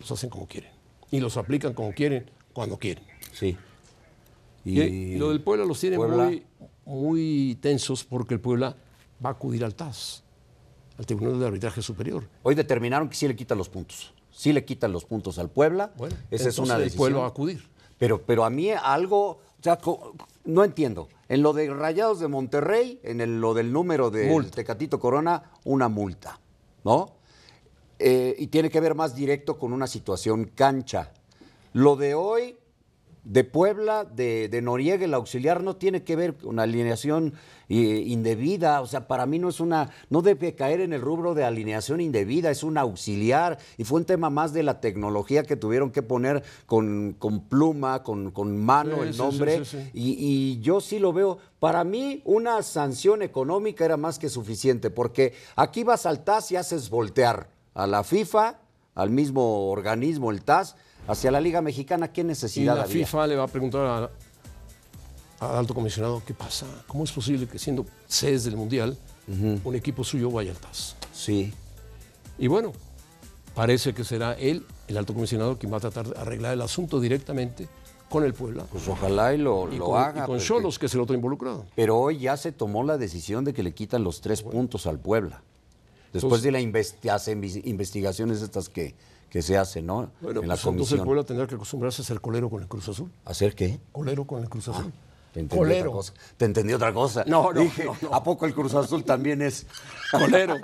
los 0.00 0.10
hacen 0.10 0.30
como 0.30 0.46
quieren. 0.46 0.70
Y 1.10 1.20
los 1.20 1.36
aplican 1.36 1.74
como 1.74 1.92
quieren, 1.92 2.30
cuando 2.54 2.78
quieren. 2.78 3.04
Sí. 3.30 3.58
Y, 4.64 4.80
y 4.80 5.18
lo 5.18 5.28
del 5.28 5.42
Puebla 5.42 5.66
los 5.66 5.78
tiene 5.78 5.96
Puebla. 5.96 6.24
muy, 6.24 6.42
muy 6.86 7.58
tensos 7.60 8.04
porque 8.04 8.32
el 8.32 8.40
Puebla 8.40 8.74
va 9.22 9.28
a 9.28 9.32
acudir 9.32 9.66
al 9.66 9.74
TAS, 9.74 10.22
al 10.96 11.04
Tribunal 11.04 11.38
de 11.38 11.44
Arbitraje 11.46 11.82
Superior. 11.82 12.26
Hoy 12.42 12.54
determinaron 12.54 13.10
que 13.10 13.16
sí 13.16 13.28
le 13.28 13.36
quitan 13.36 13.58
los 13.58 13.68
puntos. 13.68 14.14
Sí 14.30 14.54
le 14.54 14.64
quitan 14.64 14.92
los 14.92 15.04
puntos 15.04 15.38
al 15.38 15.50
Puebla. 15.50 15.92
Bueno, 15.98 16.16
Esa 16.30 16.48
es 16.48 16.58
una 16.58 16.76
el 16.76 16.84
decisión. 16.84 16.98
Puebla 17.00 17.18
va 17.18 17.24
a 17.26 17.28
acudir. 17.28 17.68
Pero, 17.98 18.22
pero 18.22 18.44
a 18.44 18.50
mí 18.50 18.70
algo, 18.70 19.26
o 19.28 19.62
sea, 19.62 19.76
co- 19.76 20.14
no 20.44 20.64
entiendo. 20.64 21.08
En 21.28 21.42
lo 21.42 21.52
de 21.52 21.72
Rayados 21.72 22.20
de 22.20 22.28
Monterrey, 22.28 23.00
en 23.02 23.20
el- 23.20 23.40
lo 23.40 23.54
del 23.54 23.72
número 23.72 24.10
de. 24.10 24.28
Tecatito 24.50 24.98
Corona, 25.00 25.50
una 25.64 25.88
multa, 25.88 26.38
¿no? 26.84 27.12
Eh, 27.98 28.34
y 28.38 28.48
tiene 28.48 28.70
que 28.70 28.80
ver 28.80 28.94
más 28.94 29.14
directo 29.14 29.58
con 29.58 29.72
una 29.72 29.86
situación 29.86 30.50
cancha. 30.54 31.12
Lo 31.72 31.96
de 31.96 32.14
hoy, 32.14 32.56
de 33.24 33.42
Puebla, 33.44 34.04
de, 34.04 34.48
de 34.48 34.62
Noriega, 34.62 35.04
el 35.04 35.14
auxiliar, 35.14 35.62
no 35.62 35.76
tiene 35.76 36.02
que 36.02 36.14
ver 36.14 36.34
con 36.34 36.58
alineación 36.58 37.32
eh, 37.70 37.74
indebida. 38.06 38.82
O 38.82 38.86
sea, 38.86 39.06
para 39.08 39.24
mí 39.26 39.38
no 39.38 39.48
es 39.48 39.60
una, 39.60 39.90
no 40.10 40.20
debe 40.20 40.54
caer 40.54 40.80
en 40.80 40.92
el 40.92 41.00
rubro 41.00 41.34
de 41.34 41.42
alineación 41.44 42.00
indebida, 42.00 42.50
es 42.50 42.62
un 42.62 42.76
auxiliar. 42.76 43.58
Y 43.78 43.84
fue 43.84 44.00
un 44.00 44.04
tema 44.04 44.28
más 44.30 44.52
de 44.52 44.62
la 44.62 44.80
tecnología 44.80 45.42
que 45.44 45.56
tuvieron 45.56 45.90
que 45.90 46.02
poner 46.02 46.42
con, 46.66 47.14
con 47.18 47.40
pluma, 47.40 48.02
con, 48.02 48.30
con 48.30 48.56
mano 48.62 48.96
Sí, 48.96 49.08
el 49.08 49.16
nombre. 49.16 49.58
sí, 49.58 49.64
sí, 49.64 49.78
sí. 49.84 49.90
Y, 49.94 50.16
y 50.18 50.60
yo 50.60 50.80
sí 50.80 50.98
lo 50.98 51.12
veo. 51.12 51.38
Para 51.60 51.82
mí, 51.84 52.20
una 52.26 52.62
sanción 52.62 53.22
económica 53.22 53.84
era 53.86 53.96
más 53.96 54.18
que 54.18 54.28
suficiente, 54.28 54.90
porque 54.90 55.32
aquí 55.56 55.82
vas 55.82 56.04
al 56.04 56.24
TAS 56.24 56.52
y 56.52 56.56
haces 56.56 56.90
voltear 56.90 57.48
a 57.72 57.86
la 57.86 58.04
FIFA, 58.04 58.58
al 58.94 59.10
mismo 59.10 59.70
organismo, 59.70 60.30
el 60.30 60.42
TAS, 60.44 60.76
hacia 61.06 61.30
la 61.30 61.40
Liga 61.40 61.60
Mexicana. 61.60 62.12
¿Qué 62.12 62.22
Y 62.22 62.24
necesidad 62.24 62.76
la 62.76 62.82
había? 62.84 63.06
FIFA 63.06 63.26
le 63.26 63.36
va 63.36 63.44
a 63.44 63.48
preguntar 63.48 63.84
a- 63.86 64.10
al 65.46 65.56
alto 65.56 65.74
comisionado 65.74 66.22
qué 66.26 66.32
pasa, 66.34 66.66
cómo 66.86 67.04
es 67.04 67.12
posible 67.12 67.46
que 67.46 67.58
siendo 67.58 67.84
sedes 68.06 68.44
del 68.44 68.56
Mundial, 68.56 68.96
un 69.26 69.74
equipo 69.74 70.04
suyo 70.04 70.30
vaya 70.30 70.50
al 70.52 70.56
TAS. 70.58 70.96
Sí. 71.12 71.52
Y 72.38 72.46
bueno, 72.46 72.72
parece 73.54 73.94
que 73.94 74.04
será 74.04 74.32
él, 74.34 74.66
el 74.88 74.96
alto 74.96 75.14
comisionado, 75.14 75.58
quien 75.58 75.72
va 75.72 75.78
a 75.78 75.80
tratar 75.80 76.08
de 76.08 76.18
arreglar 76.20 76.52
el 76.54 76.62
asunto 76.62 77.00
directamente 77.00 77.68
con 78.10 78.22
el 78.24 78.32
Puebla 78.34 78.64
Pues 78.70 78.86
ojalá 78.86 79.34
y 79.34 79.38
lo, 79.38 79.72
y 79.72 79.76
lo 79.76 79.86
con, 79.86 80.00
haga. 80.02 80.24
y 80.24 80.26
con 80.26 80.38
Cholos, 80.38 80.78
que 80.78 80.86
es 80.86 80.94
el 80.94 81.00
otro 81.00 81.14
involucrado. 81.16 81.64
Pero 81.74 81.98
hoy 81.98 82.18
ya 82.18 82.36
se 82.36 82.52
tomó 82.52 82.84
la 82.84 82.96
decisión 82.98 83.44
de 83.44 83.52
que 83.54 83.62
le 83.62 83.72
quitan 83.72 84.04
los 84.04 84.20
tres 84.20 84.42
puntos 84.42 84.86
al 84.86 84.98
Puebla. 84.98 85.42
Después 86.12 86.44
Entonces- 86.44 86.44
de 86.44 86.52
las 86.52 86.62
investigaciones 87.66 88.40
estas 88.42 88.68
que, 88.68 88.94
que 89.34 89.42
se 89.42 89.58
hacen, 89.58 89.84
¿no? 89.84 90.12
Bueno, 90.20 90.42
en 90.42 90.46
la 90.48 90.54
pues 90.54 90.64
entonces 90.64 90.96
el. 90.96 91.04
Puebla 91.04 91.24
tendrá 91.24 91.44
que 91.48 91.56
acostumbrarse 91.56 92.02
a 92.02 92.04
ser 92.04 92.20
colero 92.20 92.48
con 92.48 92.62
el 92.62 92.68
Cruz 92.68 92.88
Azul. 92.88 93.10
¿Hacer 93.24 93.56
qué? 93.56 93.80
Colero 93.90 94.24
con 94.24 94.40
el 94.40 94.48
Cruz 94.48 94.68
Azul. 94.68 94.92
Te 95.34 95.40
entendí 95.40 95.58
colero. 95.64 95.90
otra 95.90 95.96
cosa. 95.96 96.12
Te 96.36 96.44
entendí 96.44 96.72
otra 96.72 96.94
cosa. 96.94 97.24
No, 97.26 97.52
no, 97.52 97.60
Dije, 97.60 97.84
no, 97.84 97.96
no. 98.00 98.14
¿a 98.14 98.22
poco 98.22 98.46
el 98.46 98.54
Cruz 98.54 98.72
Azul 98.74 99.04
también 99.04 99.42
es? 99.42 99.66
Colero. 100.12 100.54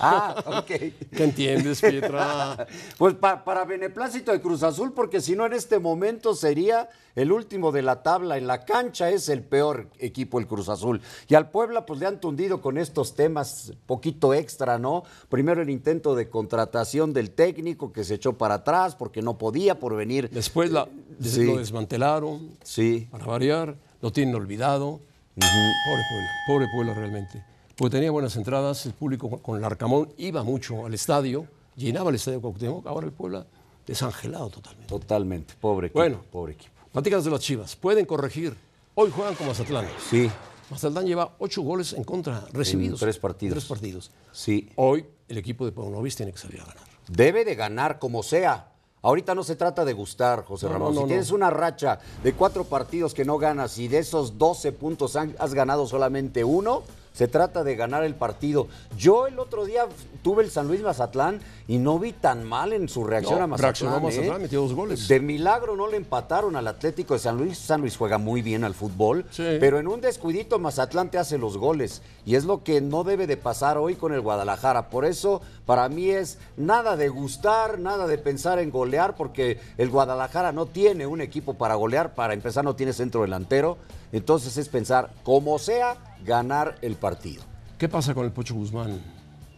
ah, 0.00 0.42
ok. 0.58 0.66
¿Qué 0.66 0.94
entiendes, 1.24 1.80
Pietra? 1.80 2.66
Pues 2.98 3.14
pa- 3.14 3.44
para 3.44 3.64
beneplácito 3.64 4.32
de 4.32 4.40
Cruz 4.40 4.62
Azul, 4.64 4.92
porque 4.92 5.20
si 5.20 5.36
no 5.36 5.46
en 5.46 5.52
este 5.52 5.78
momento 5.78 6.34
sería 6.34 6.88
el 7.14 7.30
último 7.30 7.70
de 7.70 7.82
la 7.82 8.02
tabla. 8.02 8.36
En 8.36 8.46
la 8.48 8.64
cancha 8.64 9.10
es 9.10 9.28
el 9.28 9.42
peor 9.44 9.88
equipo 10.00 10.40
el 10.40 10.48
Cruz 10.48 10.68
Azul. 10.68 11.00
Y 11.28 11.34
al 11.36 11.50
Puebla 11.50 11.86
pues 11.86 12.00
le 12.00 12.06
han 12.06 12.20
tundido 12.20 12.60
con 12.60 12.78
estos 12.78 13.14
temas 13.14 13.74
poquito 13.86 14.34
extra, 14.34 14.78
¿no? 14.78 15.04
Primero 15.28 15.62
el 15.62 15.70
intento 15.70 16.16
de 16.16 16.28
contratación 16.28 17.12
del 17.12 17.30
técnico 17.30 17.92
que 17.92 18.02
se 18.02 18.14
echó 18.14 18.32
para 18.32 18.54
atrás 18.54 18.96
porque 18.96 19.22
no 19.22 19.38
podía 19.38 19.78
por 19.78 19.94
venir. 19.94 20.28
Después 20.30 20.72
la, 20.72 20.88
Sí. 21.22 21.44
lo 21.44 21.58
desmantelaron, 21.58 22.50
Sí. 22.64 23.08
para 23.12 23.24
variar, 23.24 23.76
lo 24.00 24.12
tienen 24.12 24.34
olvidado. 24.34 25.00
Pobre 25.34 26.02
Puebla, 26.08 26.30
pobre 26.46 26.66
Puebla 26.74 26.94
realmente. 26.94 27.44
Porque 27.76 27.96
tenía 27.96 28.10
buenas 28.10 28.34
entradas, 28.36 28.86
el 28.86 28.92
público 28.94 29.28
con- 29.38 29.58
el 29.58 29.64
Arcamón 29.64 30.12
iba 30.16 30.42
mucho 30.42 30.86
al 30.86 30.94
estadio, 30.94 31.46
llenaba 31.76 32.08
el 32.10 32.16
estadio 32.16 32.40
Cuauhtémoc, 32.40 32.86
ahora 32.86 33.06
el 33.06 33.12
Puebla 33.12 33.46
desangelado 33.86 34.48
totalmente. 34.48 34.88
Totalmente. 34.88 35.54
Pobre 35.60 35.88
equipo. 35.88 35.98
Bueno. 36.00 36.22
Pobre 36.32 36.54
equipo. 36.54 36.72
Platicas 36.92 37.24
de 37.24 37.30
las 37.30 37.40
Chivas, 37.40 37.76
pueden 37.76 38.06
corregir. 38.06 38.56
Hoy 38.94 39.10
juegan 39.10 39.34
con 39.34 39.46
Mazatlán. 39.46 39.86
Sí. 40.10 40.30
Mazatlán 40.70 41.06
lleva 41.06 41.34
ocho 41.38 41.60
goles 41.62 41.92
en 41.92 42.02
contra, 42.02 42.44
recibidos. 42.52 42.98
tres 42.98 43.18
partidos. 43.18 43.52
Tres 43.58 43.64
partidos. 43.66 44.10
Sí. 44.32 44.70
Hoy 44.76 45.04
el 45.28 45.36
equipo 45.36 45.66
de 45.66 45.72
Paunovis 45.72 46.16
tiene 46.16 46.32
que 46.32 46.38
salir 46.38 46.60
a 46.62 46.64
ganar. 46.64 46.82
Debe 47.08 47.44
de 47.44 47.54
ganar 47.54 47.98
como 47.98 48.22
sea. 48.22 48.72
Ahorita 49.06 49.36
no 49.36 49.44
se 49.44 49.54
trata 49.54 49.84
de 49.84 49.92
gustar, 49.92 50.44
José 50.44 50.66
No, 50.66 50.72
Ramón. 50.72 50.92
no, 50.96 51.02
si 51.02 51.06
tienes 51.06 51.30
una 51.30 51.48
racha 51.48 52.00
de 52.24 52.32
cuatro 52.32 52.64
partidos 52.64 53.14
que 53.14 53.24
no 53.24 53.38
ganas 53.38 53.78
y 53.78 53.86
de 53.86 53.98
esos 53.98 54.36
12 54.36 54.72
puntos 54.72 55.14
has 55.14 55.54
ganado 55.54 55.86
solamente 55.86 56.42
uno, 56.42 56.82
se 57.16 57.28
trata 57.28 57.64
de 57.64 57.76
ganar 57.76 58.04
el 58.04 58.14
partido. 58.14 58.68
Yo 58.98 59.26
el 59.26 59.38
otro 59.38 59.64
día 59.64 59.86
tuve 60.22 60.42
el 60.44 60.50
San 60.50 60.68
Luis 60.68 60.82
Mazatlán 60.82 61.40
y 61.66 61.78
no 61.78 61.98
vi 61.98 62.12
tan 62.12 62.44
mal 62.44 62.74
en 62.74 62.90
su 62.90 63.04
reacción 63.04 63.38
No, 63.38 63.44
a 63.44 63.46
Mazatlán. 63.46 63.68
reaccionó 63.70 64.00
Mazatlán, 64.00 64.36
¿eh? 64.36 64.42
metió 64.42 64.60
dos 64.60 64.74
goles. 64.74 65.08
De 65.08 65.18
milagro 65.18 65.76
no 65.76 65.88
le 65.88 65.96
empataron 65.96 66.56
al 66.56 66.68
Atlético 66.68 67.14
de 67.14 67.20
San 67.20 67.38
Luis. 67.38 67.56
San 67.56 67.80
Luis 67.80 67.96
juega 67.96 68.18
muy 68.18 68.42
bien 68.42 68.64
al 68.64 68.74
fútbol, 68.74 69.24
Sí. 69.30 69.44
pero 69.58 69.78
en 69.78 69.88
un 69.88 70.02
descuidito 70.02 70.58
Mazatlán 70.58 71.10
te 71.10 71.16
hace 71.16 71.38
los 71.38 71.56
goles. 71.56 72.02
Y 72.26 72.34
es 72.34 72.44
lo 72.44 72.62
que 72.62 72.82
no 72.82 73.02
debe 73.02 73.26
de 73.26 73.38
pasar 73.38 73.78
hoy 73.78 73.94
con 73.94 74.12
el 74.12 74.20
Guadalajara. 74.20 74.90
Por 74.90 75.06
eso, 75.06 75.40
para 75.64 75.88
mí 75.88 76.10
es 76.10 76.36
nada 76.58 76.96
de 76.96 77.08
gustar, 77.08 77.78
nada 77.78 78.06
de 78.06 78.18
pensar 78.18 78.58
en 78.58 78.70
golear, 78.70 79.16
porque 79.16 79.58
el 79.78 79.88
Guadalajara 79.88 80.52
no 80.52 80.66
tiene 80.66 81.06
un 81.06 81.22
equipo 81.22 81.54
para 81.54 81.76
golear. 81.76 82.14
Para 82.14 82.34
empezar, 82.34 82.62
no 82.62 82.76
tiene 82.76 82.92
centro 82.92 83.22
delantero. 83.22 83.78
Entonces 84.12 84.56
es 84.56 84.68
pensar, 84.68 85.10
como 85.22 85.58
sea, 85.58 85.96
ganar 86.24 86.76
el 86.82 86.96
partido. 86.96 87.42
¿Qué 87.78 87.88
pasa 87.88 88.14
con 88.14 88.24
el 88.24 88.32
Pocho 88.32 88.54
Guzmán, 88.54 89.00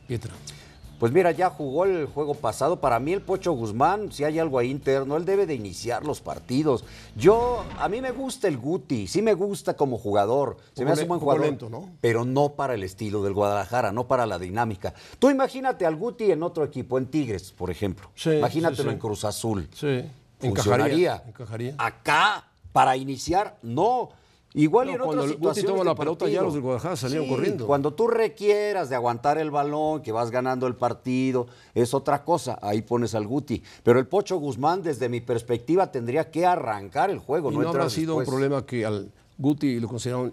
Pietra? 0.07 0.33
Pues 0.99 1.13
mira, 1.13 1.31
ya 1.31 1.49
jugó 1.51 1.85
el 1.85 2.07
juego 2.07 2.35
pasado. 2.35 2.81
Para 2.81 2.99
mí 2.99 3.13
el 3.13 3.23
Pocho 3.23 3.53
Guzmán, 3.53 4.11
si 4.11 4.25
hay 4.25 4.41
algo 4.41 4.59
ahí 4.59 4.69
interno, 4.69 5.17
él 5.17 5.25
debe 5.25 5.47
de 5.47 5.55
iniciar 5.55 6.05
los 6.05 6.21
partidos. 6.21 6.85
Yo, 7.15 7.65
a 7.79 7.89
mí 7.89 8.01
me 8.01 8.11
gusta 8.11 8.49
el 8.49 8.59
Guti, 8.59 9.07
sí 9.07 9.23
me 9.23 9.35
gusta 9.35 9.75
como 9.75 9.97
jugador. 9.97 10.57
Se 10.75 10.85
me 10.85 10.91
hace 10.91 11.03
un 11.03 11.09
buen 11.09 11.21
jugador. 11.21 11.47
lento, 11.47 11.71
¿no? 11.71 11.89
Pero 12.01 12.25
no 12.25 12.49
para 12.55 12.75
el 12.75 12.83
estilo 12.83 13.23
del 13.23 13.33
Guadalajara, 13.33 13.93
no 13.93 14.09
para 14.09 14.27
la 14.27 14.41
dinámica. 14.41 14.93
Tú 15.21 15.31
imagínate 15.31 15.87
al 15.87 15.95
Guti 15.95 16.33
en 16.33 16.43
otro 16.43 16.65
equipo, 16.65 16.99
en 16.99 17.07
Tigres, 17.07 17.53
por 17.53 17.71
ejemplo. 17.71 18.11
Sí, 18.17 18.31
Imagínatelo 18.33 18.83
sí, 18.83 18.89
sí. 18.89 18.93
en 18.95 18.99
Cruz 18.99 19.25
Azul. 19.25 19.69
Sí, 19.73 20.03
Funcionaría. 20.41 21.13
encajaría. 21.15 21.23
encajaría. 21.29 21.75
Acá, 21.79 22.45
para 22.73 22.97
iniciar, 22.97 23.57
no. 23.63 24.09
Igual 24.55 24.87
No, 24.87 24.93
y 24.93 24.95
en 24.95 25.01
cuando 25.03 25.23
otras 25.23 25.35
situaciones 25.35 25.71
toma 25.71 25.79
de 25.81 25.85
la 25.85 25.95
pelota, 25.95 26.27
ya 26.29 26.41
los 26.43 26.55
del 26.55 26.63
Guadalajara 26.63 26.97
salieron 26.97 27.27
Sí, 27.27 27.31
corriendo. 27.35 27.67
Cuando 27.67 27.93
tú 27.93 28.09
requieras 28.09 28.89
de 28.89 28.95
aguantar 28.97 29.37
el 29.39 29.51
balón, 29.51 30.01
que 30.03 30.11
vas 30.11 30.31
ganando 30.31 30.67
el 30.67 30.75
partido, 30.75 31.47
es 31.75 31.93
otra 31.93 32.25
cosa. 32.25 32.59
Ahí 32.63 32.81
pones 32.81 33.15
al 33.15 33.27
Guti. 33.27 33.63
Pero 33.83 33.99
el 33.99 34.07
Pocho 34.07 34.39
Guzmán, 34.39 34.83
desde 34.83 35.09
mi 35.11 35.21
perspectiva, 35.21 35.93
tendría 35.93 36.31
que 36.31 36.47
arrancar 36.47 37.11
el 37.11 37.19
juego. 37.19 37.53
¿Y 37.53 37.57
no 37.57 37.63
no 37.63 37.69
habrá 37.69 37.91
sido 37.91 38.17
un 38.17 38.25
problema 38.25 38.65
que 38.65 38.87
al 38.87 39.13
Guti 39.37 39.81
lo 39.81 39.87
consideraron 39.89 40.33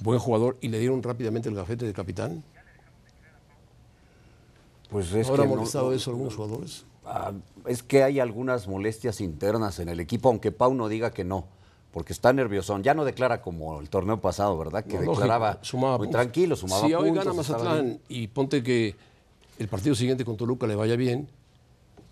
buen 0.00 0.18
jugador 0.18 0.56
y 0.62 0.68
le 0.68 0.78
dieron 0.78 1.02
rápidamente 1.02 1.48
el 1.50 1.54
gafete 1.54 1.84
de 1.84 1.92
capitán? 1.92 2.42
Pues 4.90 5.12
es 5.12 5.28
¿Habrá 5.28 5.42
que 5.44 5.48
no- 5.50 5.56
molestado 5.56 5.86
no- 5.90 5.92
eso 5.92 6.10
a 6.10 6.14
algunos 6.14 6.34
jugadores? 6.36 6.84
Ah, 7.04 7.32
es 7.66 7.82
que 7.82 8.02
hay 8.02 8.20
algunas 8.20 8.68
molestias 8.68 9.20
internas 9.20 9.78
en 9.78 9.88
el 9.88 10.00
equipo, 10.00 10.28
aunque 10.28 10.52
Pau 10.52 10.72
no 10.74 10.88
diga 10.88 11.10
que 11.10 11.24
no, 11.24 11.46
porque 11.92 12.12
está 12.12 12.32
nerviosón. 12.32 12.82
Ya 12.82 12.94
no 12.94 13.04
declara 13.04 13.40
como 13.42 13.78
el 13.80 13.88
torneo 13.90 14.20
pasado, 14.20 14.56
¿verdad? 14.58 14.82
Que 14.84 14.94
No, 14.94 15.02
lógico, 15.04 15.20
declaraba 15.20 15.58
sumaba 15.62 15.98
muy 15.98 16.06
puntos. 16.08 16.20
tranquilo, 16.22 16.56
sumaba 16.56 16.86
Si 16.86 16.94
hoy 16.94 17.08
puntos, 17.10 17.24
gana 17.24 17.36
Mazatlán 17.36 18.00
y 18.08 18.28
ponte 18.28 18.62
que 18.62 18.96
el 19.58 19.68
partido 19.68 19.94
siguiente 19.94 20.24
con 20.24 20.36
Toluca 20.36 20.66
le 20.66 20.74
vaya 20.74 20.96
bien, 20.96 21.28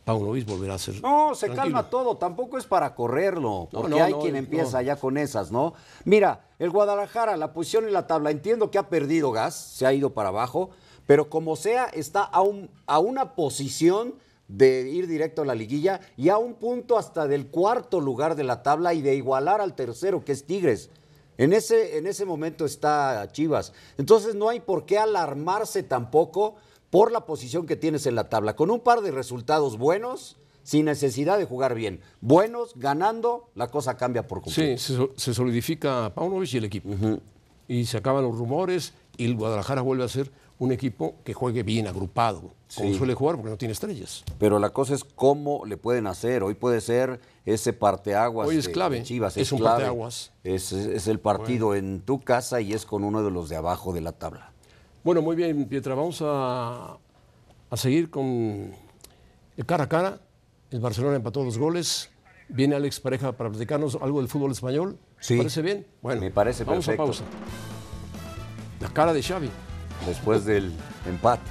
Paunovic 0.04 0.46
volverá 0.46 0.74
a 0.74 0.78
ser 0.78 1.00
No, 1.02 1.34
se 1.34 1.46
tranquilo. 1.46 1.62
calma 1.76 1.90
todo, 1.90 2.16
tampoco 2.16 2.58
es 2.58 2.64
para 2.64 2.94
correrlo, 2.94 3.68
porque 3.70 3.90
no, 3.98 4.04
hay 4.04 4.12
quien 4.14 4.36
empieza 4.36 4.82
ya 4.82 4.96
con 4.96 5.16
esas, 5.18 5.50
¿no? 5.52 5.74
Mira, 6.04 6.40
el 6.58 6.70
Guadalajara, 6.70 7.36
la 7.36 7.52
posición 7.52 7.84
en 7.84 7.92
la 7.92 8.06
tabla, 8.06 8.30
entiendo 8.30 8.70
que 8.70 8.78
ha 8.78 8.88
perdido 8.88 9.30
gas, 9.30 9.54
se 9.54 9.86
ha 9.86 9.92
ido 9.92 10.10
para 10.10 10.30
abajo, 10.30 10.70
pero 11.06 11.28
como 11.28 11.54
sea, 11.56 11.84
está 11.86 12.22
a, 12.22 12.40
un- 12.40 12.70
a 12.86 12.98
una 12.98 13.34
posición 13.34 14.14
de 14.56 14.88
ir 14.90 15.06
directo 15.06 15.42
a 15.42 15.44
la 15.44 15.54
liguilla 15.54 16.00
y 16.16 16.28
a 16.28 16.38
un 16.38 16.54
punto 16.54 16.98
hasta 16.98 17.26
del 17.28 17.46
cuarto 17.46 18.00
lugar 18.00 18.34
de 18.34 18.44
la 18.44 18.62
tabla 18.62 18.94
y 18.94 19.02
de 19.02 19.14
igualar 19.14 19.60
al 19.60 19.74
tercero, 19.74 20.24
que 20.24 20.32
es 20.32 20.44
Tigres. 20.44 20.90
En 21.38 21.52
ese, 21.52 21.96
en 21.96 22.06
ese 22.06 22.24
momento 22.26 22.64
está 22.66 23.28
Chivas. 23.32 23.72
Entonces 23.96 24.34
no 24.34 24.48
hay 24.48 24.60
por 24.60 24.84
qué 24.84 24.98
alarmarse 24.98 25.82
tampoco 25.82 26.56
por 26.90 27.12
la 27.12 27.24
posición 27.24 27.66
que 27.66 27.76
tienes 27.76 28.04
en 28.06 28.14
la 28.14 28.28
tabla. 28.28 28.56
Con 28.56 28.70
un 28.70 28.80
par 28.80 29.00
de 29.00 29.10
resultados 29.12 29.78
buenos, 29.78 30.36
sin 30.64 30.84
necesidad 30.84 31.38
de 31.38 31.46
jugar 31.46 31.74
bien. 31.74 32.00
Buenos, 32.20 32.72
ganando, 32.76 33.48
la 33.54 33.68
cosa 33.68 33.96
cambia 33.96 34.26
por 34.26 34.42
completo. 34.42 34.78
Sí, 34.78 34.84
se, 34.92 34.96
so- 34.96 35.12
se 35.16 35.32
solidifica 35.32 36.12
Paunovic 36.14 36.52
y 36.52 36.56
el 36.58 36.64
equipo. 36.64 36.90
Y 37.68 37.86
se 37.86 37.96
acaban 37.96 38.24
los 38.24 38.36
rumores 38.36 38.92
y 39.20 39.26
el 39.26 39.36
Guadalajara 39.36 39.82
vuelve 39.82 40.04
a 40.04 40.08
ser 40.08 40.30
un 40.58 40.72
equipo 40.72 41.16
que 41.24 41.32
juegue 41.32 41.62
bien 41.62 41.86
agrupado, 41.86 42.52
como 42.76 42.90
Sí. 42.90 42.94
suele 42.94 43.14
jugar 43.14 43.36
porque 43.36 43.50
no 43.50 43.56
tiene 43.56 43.72
estrellas. 43.72 44.24
Pero 44.38 44.58
la 44.58 44.70
cosa 44.70 44.94
es 44.94 45.04
cómo 45.04 45.64
le 45.64 45.76
pueden 45.76 46.06
hacer. 46.06 46.42
Hoy 46.42 46.54
puede 46.54 46.80
ser 46.80 47.20
ese 47.46 47.72
parteaguas. 47.72 48.46
Hoy 48.48 48.56
es 48.58 48.66
de- 48.66 48.72
clave. 48.72 48.96
de 48.98 49.02
Chivas, 49.04 49.36
Es 49.36 49.52
un 49.52 49.58
clave. 49.60 49.76
parteaguas. 49.84 50.32
Es, 50.44 50.72
es 50.72 51.06
el 51.08 51.18
partido 51.18 51.74
en 51.74 52.00
tu 52.02 52.20
casa 52.20 52.60
y 52.60 52.72
es 52.74 52.84
con 52.84 53.04
uno 53.04 53.22
de 53.22 53.30
los 53.30 53.48
de 53.48 53.56
abajo 53.56 53.92
de 53.92 54.00
la 54.02 54.12
tabla. 54.12 54.52
Bueno, 55.02 55.22
muy 55.22 55.34
bien, 55.36 55.66
Pietra, 55.66 55.94
vamos 55.94 56.20
a, 56.22 56.98
a 57.70 57.76
seguir 57.76 58.10
con 58.10 58.72
el 59.56 59.66
cara 59.66 59.84
a 59.84 59.88
cara. 59.88 60.20
El 60.70 60.80
Barcelona 60.80 61.16
empató 61.16 61.42
dos 61.42 61.56
goles. 61.58 62.10
Viene 62.50 62.74
Alex 62.74 63.00
Pareja 63.00 63.32
para 63.32 63.48
platicarnos 63.48 63.96
algo 64.00 64.18
del 64.20 64.28
fútbol 64.28 64.50
español. 64.52 64.98
Sí. 65.20 65.34
¿Te 65.34 65.38
parece 65.38 65.62
bien? 65.62 65.86
Bueno, 66.02 66.20
Me 66.20 66.30
parece 66.30 66.64
vamos 66.64 66.84
perfecto. 66.84 67.02
a 67.02 67.06
pausa. 67.06 67.24
La 68.80 68.88
cara 68.88 69.12
de 69.12 69.22
Xavi. 69.22 69.50
Después 70.06 70.44
del 70.44 70.72
empate. 71.06 71.42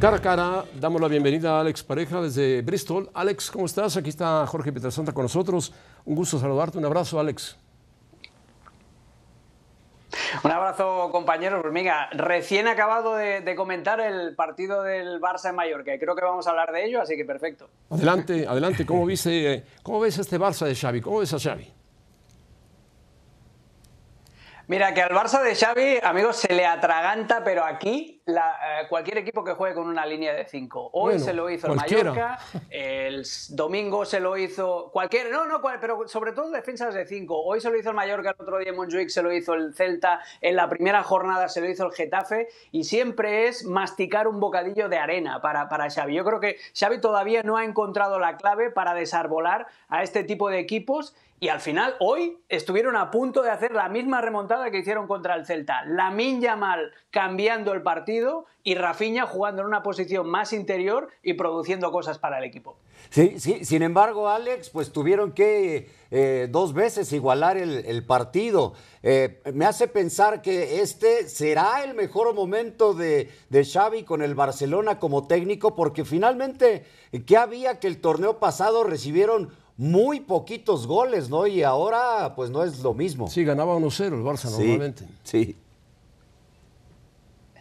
Cara 0.00 0.16
a 0.16 0.20
cara, 0.20 0.64
damos 0.78 1.00
la 1.00 1.08
bienvenida 1.08 1.56
a 1.56 1.60
Alex 1.60 1.82
Pareja 1.82 2.20
desde 2.20 2.60
Bristol. 2.60 3.10
Alex, 3.14 3.50
¿cómo 3.50 3.64
estás? 3.64 3.96
Aquí 3.96 4.10
está 4.10 4.46
Jorge 4.46 4.72
Pietrasanta 4.72 5.12
con 5.12 5.22
nosotros. 5.22 5.72
Un 6.04 6.14
gusto 6.14 6.38
saludarte. 6.38 6.76
Un 6.76 6.84
abrazo, 6.84 7.18
Alex. 7.18 7.56
Un 10.42 10.50
abrazo, 10.50 11.10
compañeros. 11.10 11.60
Pues 11.62 11.72
venga, 11.72 12.08
recién 12.12 12.68
acabado 12.68 13.14
de, 13.16 13.40
de 13.40 13.54
comentar 13.54 14.00
el 14.00 14.34
partido 14.34 14.82
del 14.82 15.20
Barça 15.20 15.50
en 15.50 15.56
Mallorca 15.56 15.92
creo 15.98 16.14
que 16.14 16.24
vamos 16.24 16.46
a 16.46 16.50
hablar 16.50 16.72
de 16.72 16.84
ello, 16.84 17.00
así 17.00 17.16
que 17.16 17.24
perfecto. 17.24 17.68
Adelante, 17.90 18.46
adelante. 18.46 18.86
¿Cómo, 18.86 19.06
viste, 19.06 19.64
¿Cómo 19.82 20.00
ves 20.00 20.18
este 20.18 20.38
Barça 20.38 20.66
de 20.66 20.74
Xavi? 20.74 21.00
¿Cómo 21.00 21.20
ves 21.20 21.32
a 21.32 21.38
Xavi? 21.38 21.72
Mira, 24.66 24.94
que 24.94 25.02
al 25.02 25.10
Barça 25.10 25.42
de 25.42 25.54
Xavi, 25.54 25.98
amigos, 26.02 26.36
se 26.36 26.54
le 26.54 26.64
atraganta, 26.64 27.44
pero 27.44 27.64
aquí 27.64 28.22
la- 28.26 28.80
eh, 28.82 28.86
cualquier 28.88 29.18
equipo 29.18 29.44
que 29.44 29.52
juegue 29.52 29.74
con 29.74 29.86
una 29.86 30.06
línea 30.06 30.32
de 30.32 30.46
5. 30.46 30.90
Hoy 30.94 31.12
Bueno, 31.14 31.24
se 31.24 31.32
lo 31.34 31.50
hizo 31.50 31.66
el 31.66 31.74
cualquiera. 31.74 32.10
Mallorca, 32.10 32.38
el 32.70 33.22
domingo 33.50 34.04
se 34.04 34.20
lo 34.20 34.36
hizo 34.38 34.90
cualquier, 34.92 35.30
no, 35.30 35.46
no, 35.46 35.60
cual- 35.60 35.78
pero 35.80 36.08
sobre 36.08 36.32
todo 36.32 36.50
defensas 36.50 36.94
de 36.94 37.04
5. 37.06 37.42
Hoy 37.44 37.60
se 37.60 37.70
lo 37.70 37.76
hizo 37.78 37.90
el 37.90 37.96
Mallorca, 37.96 38.30
el 38.30 38.36
otro 38.42 38.58
día 38.58 38.70
en 38.70 38.76
Montjuic 38.76 39.08
se 39.10 39.22
lo 39.22 39.32
hizo 39.32 39.54
el 39.54 39.74
Celta, 39.74 40.20
en 40.40 40.56
la 40.56 40.68
primera 40.68 41.02
jornada 41.02 41.48
se 41.48 41.60
lo 41.60 41.68
hizo 41.68 41.86
el 41.86 41.92
Getafe 41.92 42.48
y 42.72 42.84
siempre 42.84 43.46
es 43.48 43.64
masticar 43.64 44.26
un 44.26 44.40
bocadillo 44.40 44.88
de 44.88 44.96
arena 44.96 45.42
para, 45.42 45.68
para 45.68 45.90
Xavi. 45.90 46.14
Yo 46.14 46.24
creo 46.24 46.40
que 46.40 46.56
Xavi 46.78 47.00
todavía 47.00 47.42
no 47.42 47.56
ha 47.58 47.64
encontrado 47.64 48.18
la 48.18 48.36
clave 48.38 48.70
para 48.70 48.94
desarbolar 48.94 49.66
a 49.88 50.02
este 50.02 50.24
tipo 50.24 50.48
de 50.48 50.60
equipos 50.60 51.14
y 51.40 51.48
al 51.48 51.60
final, 51.60 51.94
hoy 51.98 52.38
estuvieron 52.48 52.96
a 52.96 53.10
punto 53.10 53.42
de 53.42 53.50
hacer 53.50 53.72
la 53.72 53.88
misma 53.90 54.22
remontada 54.22 54.70
que 54.70 54.78
hicieron 54.78 55.06
contra 55.06 55.34
el 55.34 55.44
Celta. 55.44 55.84
Lamin 55.84 56.40
Yamal 56.40 56.92
cambiando 57.10 57.74
el 57.74 57.82
partido 57.82 58.13
y 58.62 58.74
Rafinha 58.74 59.26
jugando 59.26 59.62
en 59.62 59.68
una 59.68 59.82
posición 59.82 60.28
más 60.28 60.52
interior 60.52 61.08
y 61.22 61.34
produciendo 61.34 61.90
cosas 61.92 62.18
para 62.18 62.38
el 62.38 62.44
equipo. 62.44 62.76
Sí, 63.10 63.34
sí, 63.38 63.64
sin 63.64 63.82
embargo, 63.82 64.28
Alex, 64.28 64.70
pues 64.70 64.90
tuvieron 64.92 65.32
que 65.32 65.90
eh, 66.10 66.48
dos 66.50 66.72
veces 66.72 67.12
igualar 67.12 67.56
el, 67.58 67.84
el 67.84 68.04
partido. 68.06 68.72
Eh, 69.02 69.42
me 69.52 69.66
hace 69.66 69.88
pensar 69.88 70.40
que 70.42 70.80
este 70.80 71.28
será 71.28 71.84
el 71.84 71.94
mejor 71.94 72.34
momento 72.34 72.94
de, 72.94 73.30
de 73.50 73.64
Xavi 73.64 74.04
con 74.04 74.22
el 74.22 74.34
Barcelona 74.34 74.98
como 74.98 75.26
técnico, 75.26 75.74
porque 75.74 76.04
finalmente, 76.04 76.84
¿qué 77.26 77.36
había 77.36 77.78
que 77.78 77.86
el 77.88 78.00
torneo 78.00 78.38
pasado 78.38 78.84
recibieron 78.84 79.50
muy 79.76 80.20
poquitos 80.20 80.86
goles, 80.86 81.28
¿no? 81.28 81.46
Y 81.48 81.62
ahora, 81.64 82.34
pues 82.36 82.48
no 82.50 82.62
es 82.64 82.78
lo 82.80 82.94
mismo. 82.94 83.28
Sí, 83.28 83.44
ganaba 83.44 83.76
1-0 83.76 84.04
el 84.06 84.22
Barça 84.22 84.48
Sí, 84.48 84.62
normalmente. 84.62 85.04
sí. 85.24 85.56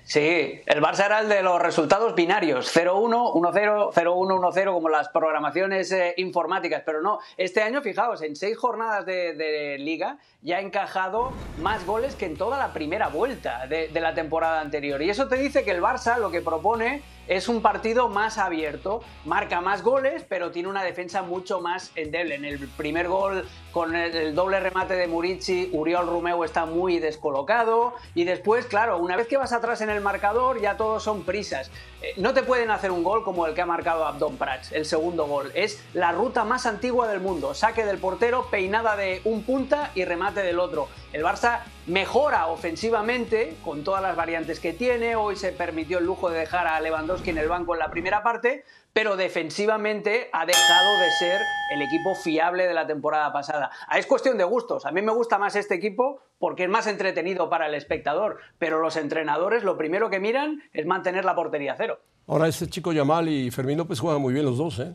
Sí, 0.05 0.61
el 0.65 0.81
Barça 0.81 1.05
era 1.05 1.21
el 1.21 1.29
de 1.29 1.41
los 1.41 1.61
resultados 1.61 2.13
binarios, 2.13 2.75
0-1, 2.75 3.33
1-0, 3.33 3.93
0-1, 3.93 3.93
1-0, 3.93 4.73
como 4.73 4.89
las 4.89 5.07
programaciones 5.07 5.93
eh, 5.93 6.13
informáticas, 6.17 6.83
pero 6.85 7.01
no, 7.01 7.19
este 7.37 7.61
año, 7.61 7.81
fijaos, 7.81 8.21
en 8.21 8.35
seis 8.35 8.57
jornadas 8.57 9.05
de, 9.05 9.33
de 9.33 9.77
liga 9.79 10.17
ya 10.41 10.57
ha 10.57 10.59
encajado 10.59 11.31
más 11.61 11.85
goles 11.85 12.15
que 12.15 12.25
en 12.25 12.35
toda 12.35 12.57
la 12.57 12.73
primera 12.73 13.07
vuelta 13.07 13.65
de, 13.67 13.87
de 13.87 14.01
la 14.01 14.13
temporada 14.13 14.59
anterior. 14.59 15.01
Y 15.01 15.09
eso 15.09 15.29
te 15.29 15.37
dice 15.37 15.63
que 15.63 15.71
el 15.71 15.81
Barça 15.81 16.17
lo 16.17 16.29
que 16.31 16.41
propone 16.41 17.01
es 17.27 17.47
un 17.47 17.61
partido 17.61 18.09
más 18.09 18.37
abierto, 18.37 19.01
marca 19.25 19.61
más 19.61 19.81
goles, 19.81 20.25
pero 20.27 20.51
tiene 20.51 20.69
una 20.69 20.83
defensa 20.83 21.21
mucho 21.21 21.61
más 21.61 21.91
endeble. 21.95 22.35
En 22.35 22.45
el 22.45 22.59
primer 22.69 23.07
gol, 23.07 23.47
con 23.71 23.95
el, 23.95 24.35
doble 24.35 24.59
remate 24.59 24.95
de 24.95 25.07
Murici, 25.07 25.69
Uriol 25.71 26.07
Romeu 26.07 26.43
está 26.43 26.65
muy 26.65 26.99
descolocado. 26.99 27.93
Y 28.13 28.25
después, 28.25 28.65
claro, 28.65 28.97
una 28.97 29.15
vez 29.15 29.27
que 29.27 29.37
vas 29.37 29.53
atrás 29.53 29.81
en 29.81 29.89
el 29.89 30.01
marcador, 30.01 30.59
ya 30.59 30.77
todos 30.77 31.03
son 31.03 31.23
prisas. 31.23 31.71
Eh, 32.03 32.15
no 32.17 32.33
te 32.33 32.43
pueden 32.43 32.69
hacer 32.69 32.91
un 32.91 33.01
gol 33.01 33.23
como 33.23 33.47
el 33.47 33.53
que 33.53 33.61
ha 33.61 33.65
marcado 33.65 34.05
Abdon 34.05 34.35
Prats, 34.35 34.73
el 34.73 34.83
segundo 34.83 35.25
gol. 35.25 35.51
Es 35.55 35.81
la 35.93 36.11
ruta 36.11 36.43
más 36.43 36.65
antigua 36.65 37.07
del 37.07 37.21
mundo. 37.21 37.53
Saque 37.53 37.85
del 37.85 37.97
portero, 37.97 38.47
peinada 38.51 38.97
de 38.97 39.21
un 39.23 39.43
punta 39.43 39.91
y 39.95 40.03
remate 40.03 40.41
del 40.41 40.59
otro. 40.59 40.89
El 41.13 41.23
Barça 41.23 41.61
mejora 41.87 42.47
ofensivamente 42.47 43.55
con 43.63 43.85
todas 43.85 44.01
las 44.01 44.17
variantes 44.17 44.59
que 44.59 44.73
tiene. 44.73 45.15
Hoy 45.15 45.37
se 45.37 45.53
permitió 45.53 45.99
el 45.99 46.05
lujo 46.05 46.29
de 46.29 46.39
dejar 46.39 46.67
a 46.67 46.81
Lewandowski 46.81 47.29
en 47.29 47.37
el 47.37 47.47
banco 47.47 47.73
en 47.73 47.79
la 47.79 47.89
primera 47.89 48.21
parte, 48.21 48.65
pero 48.93 49.17
defensivamente 49.17 50.29
ha 50.31 50.45
dejado 50.45 50.99
de 50.99 51.11
ser 51.19 51.41
el 51.73 51.81
equipo 51.81 52.13
fiable 52.15 52.67
de 52.67 52.73
la 52.73 52.85
temporada 52.85 53.33
pasada. 53.33 53.71
Ah, 53.87 53.97
Es 53.97 54.05
cuestión 54.05 54.37
de 54.37 54.43
gustos. 54.43 54.85
A 54.85 54.91
mí 54.91 55.01
me 55.01 55.11
gusta 55.11 55.39
más 55.39 55.55
este 55.55 55.73
equipo 55.75 56.21
porque 56.37 56.63
es 56.63 56.69
más 56.69 56.85
entretenido 56.87 57.49
para 57.49 57.67
el 57.67 57.73
espectador, 57.73 58.37
pero 58.59 58.79
los 58.79 58.95
entrenadores 58.95 59.63
lo 59.63 59.77
primero 59.77 60.09
que 60.09 60.19
miran 60.19 60.61
es 60.73 60.85
mantener 60.85 61.25
la 61.25 61.35
portería 61.35 61.75
cero. 61.75 61.99
Ahora, 62.27 62.47
este 62.47 62.67
chico 62.67 62.93
Yamal 62.93 63.27
y 63.27 63.51
Fermín 63.51 63.77
López 63.77 63.99
juegan 63.99 64.21
muy 64.21 64.33
bien 64.33 64.45
los 64.45 64.57
dos, 64.57 64.79
¿eh? 64.79 64.93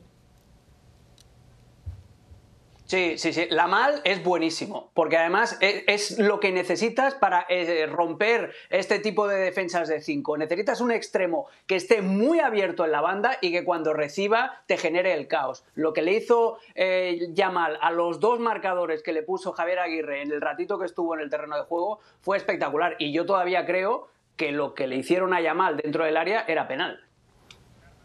Sí, 2.88 3.18
sí, 3.18 3.34
sí. 3.34 3.46
La 3.50 3.66
mal 3.66 4.00
es 4.04 4.24
buenísimo, 4.24 4.90
porque 4.94 5.18
además 5.18 5.58
es, 5.60 5.84
es 5.86 6.18
lo 6.18 6.40
que 6.40 6.52
necesitas 6.52 7.14
para 7.14 7.44
eh, 7.50 7.84
romper 7.86 8.54
este 8.70 8.98
tipo 8.98 9.28
de 9.28 9.36
defensas 9.36 9.88
de 9.88 10.00
5. 10.00 10.38
Necesitas 10.38 10.80
un 10.80 10.90
extremo 10.90 11.48
que 11.66 11.76
esté 11.76 12.00
muy 12.00 12.40
abierto 12.40 12.86
en 12.86 12.92
la 12.92 13.02
banda 13.02 13.36
y 13.42 13.52
que 13.52 13.62
cuando 13.62 13.92
reciba 13.92 14.62
te 14.66 14.78
genere 14.78 15.12
el 15.12 15.28
caos. 15.28 15.64
Lo 15.74 15.92
que 15.92 16.00
le 16.00 16.14
hizo 16.14 16.56
eh, 16.74 17.28
Yamal 17.34 17.76
a 17.82 17.90
los 17.90 18.20
dos 18.20 18.40
marcadores 18.40 19.02
que 19.02 19.12
le 19.12 19.22
puso 19.22 19.52
Javier 19.52 19.80
Aguirre 19.80 20.22
en 20.22 20.32
el 20.32 20.40
ratito 20.40 20.78
que 20.78 20.86
estuvo 20.86 21.14
en 21.14 21.20
el 21.20 21.28
terreno 21.28 21.56
de 21.56 21.64
juego 21.64 22.00
fue 22.22 22.38
espectacular. 22.38 22.96
Y 22.98 23.12
yo 23.12 23.26
todavía 23.26 23.66
creo 23.66 24.08
que 24.36 24.50
lo 24.50 24.72
que 24.72 24.86
le 24.86 24.96
hicieron 24.96 25.34
a 25.34 25.42
Yamal 25.42 25.76
dentro 25.76 26.06
del 26.06 26.16
área 26.16 26.46
era 26.48 26.66
penal. 26.66 26.98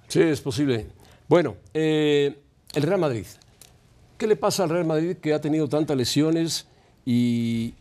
Sí, 0.09 0.21
es 0.21 0.41
posible. 0.41 0.87
Bueno, 1.29 1.55
eh, 1.73 2.35
el 2.75 2.83
Real 2.83 2.99
Madrid. 2.99 3.27
¿Qué 4.23 4.27
le 4.27 4.37
pasa 4.37 4.63
al 4.63 4.69
Real 4.69 4.85
Madrid 4.85 5.17
que 5.17 5.33
ha 5.33 5.41
tenido 5.41 5.67
tantas 5.67 5.97
lesiones 5.97 6.65
y 7.05 7.73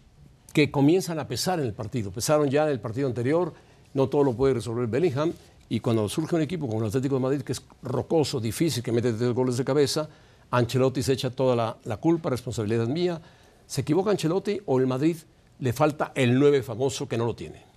que 0.52 0.72
comienzan 0.72 1.20
a 1.20 1.28
pesar 1.28 1.61
en 1.61 1.66
el 1.66 1.72
partido? 1.72 2.11
Pesaron 2.11 2.50
ya 2.50 2.64
en 2.64 2.70
el 2.70 2.81
partido 2.81 3.07
anterior, 3.07 3.55
no 3.94 4.09
todo 4.09 4.24
lo 4.24 4.33
puede 4.33 4.55
resolver 4.55 4.88
Bellingham. 4.88 5.33
Y 5.68 5.78
cuando 5.78 6.09
surge 6.09 6.35
un 6.35 6.42
equipo 6.42 6.66
como 6.66 6.81
el 6.81 6.88
Atlético 6.88 7.14
de 7.14 7.20
Madrid, 7.20 7.42
que 7.42 7.52
es 7.52 7.62
rocoso, 7.85 8.40
difícil, 8.40 8.83
que 8.83 8.90
mete 8.90 9.12
tres 9.12 9.33
goles 9.33 9.57
de 9.57 9.64
cabeza, 9.64 10.09
Ancelotti 10.50 11.05
se 11.05 11.12
echa 11.12 11.31
toda 11.31 11.78
la, 11.85 11.96
culpa, 11.98 12.28
responsabilidad 12.28 12.88
mía. 12.88 13.22
¿Se 13.64 13.83
equivoca 13.83 14.11
Ancelotti 14.11 14.62
o 14.66 14.81
el 14.81 14.88
Madrid 14.88 15.18
le 15.61 15.72
falta 15.72 16.11
el 16.12 16.37
9 16.37 16.64
famoso 16.64 17.09
que 17.09 17.16
no 17.16 17.24
lo 17.24 17.37
tiene? 17.37 17.72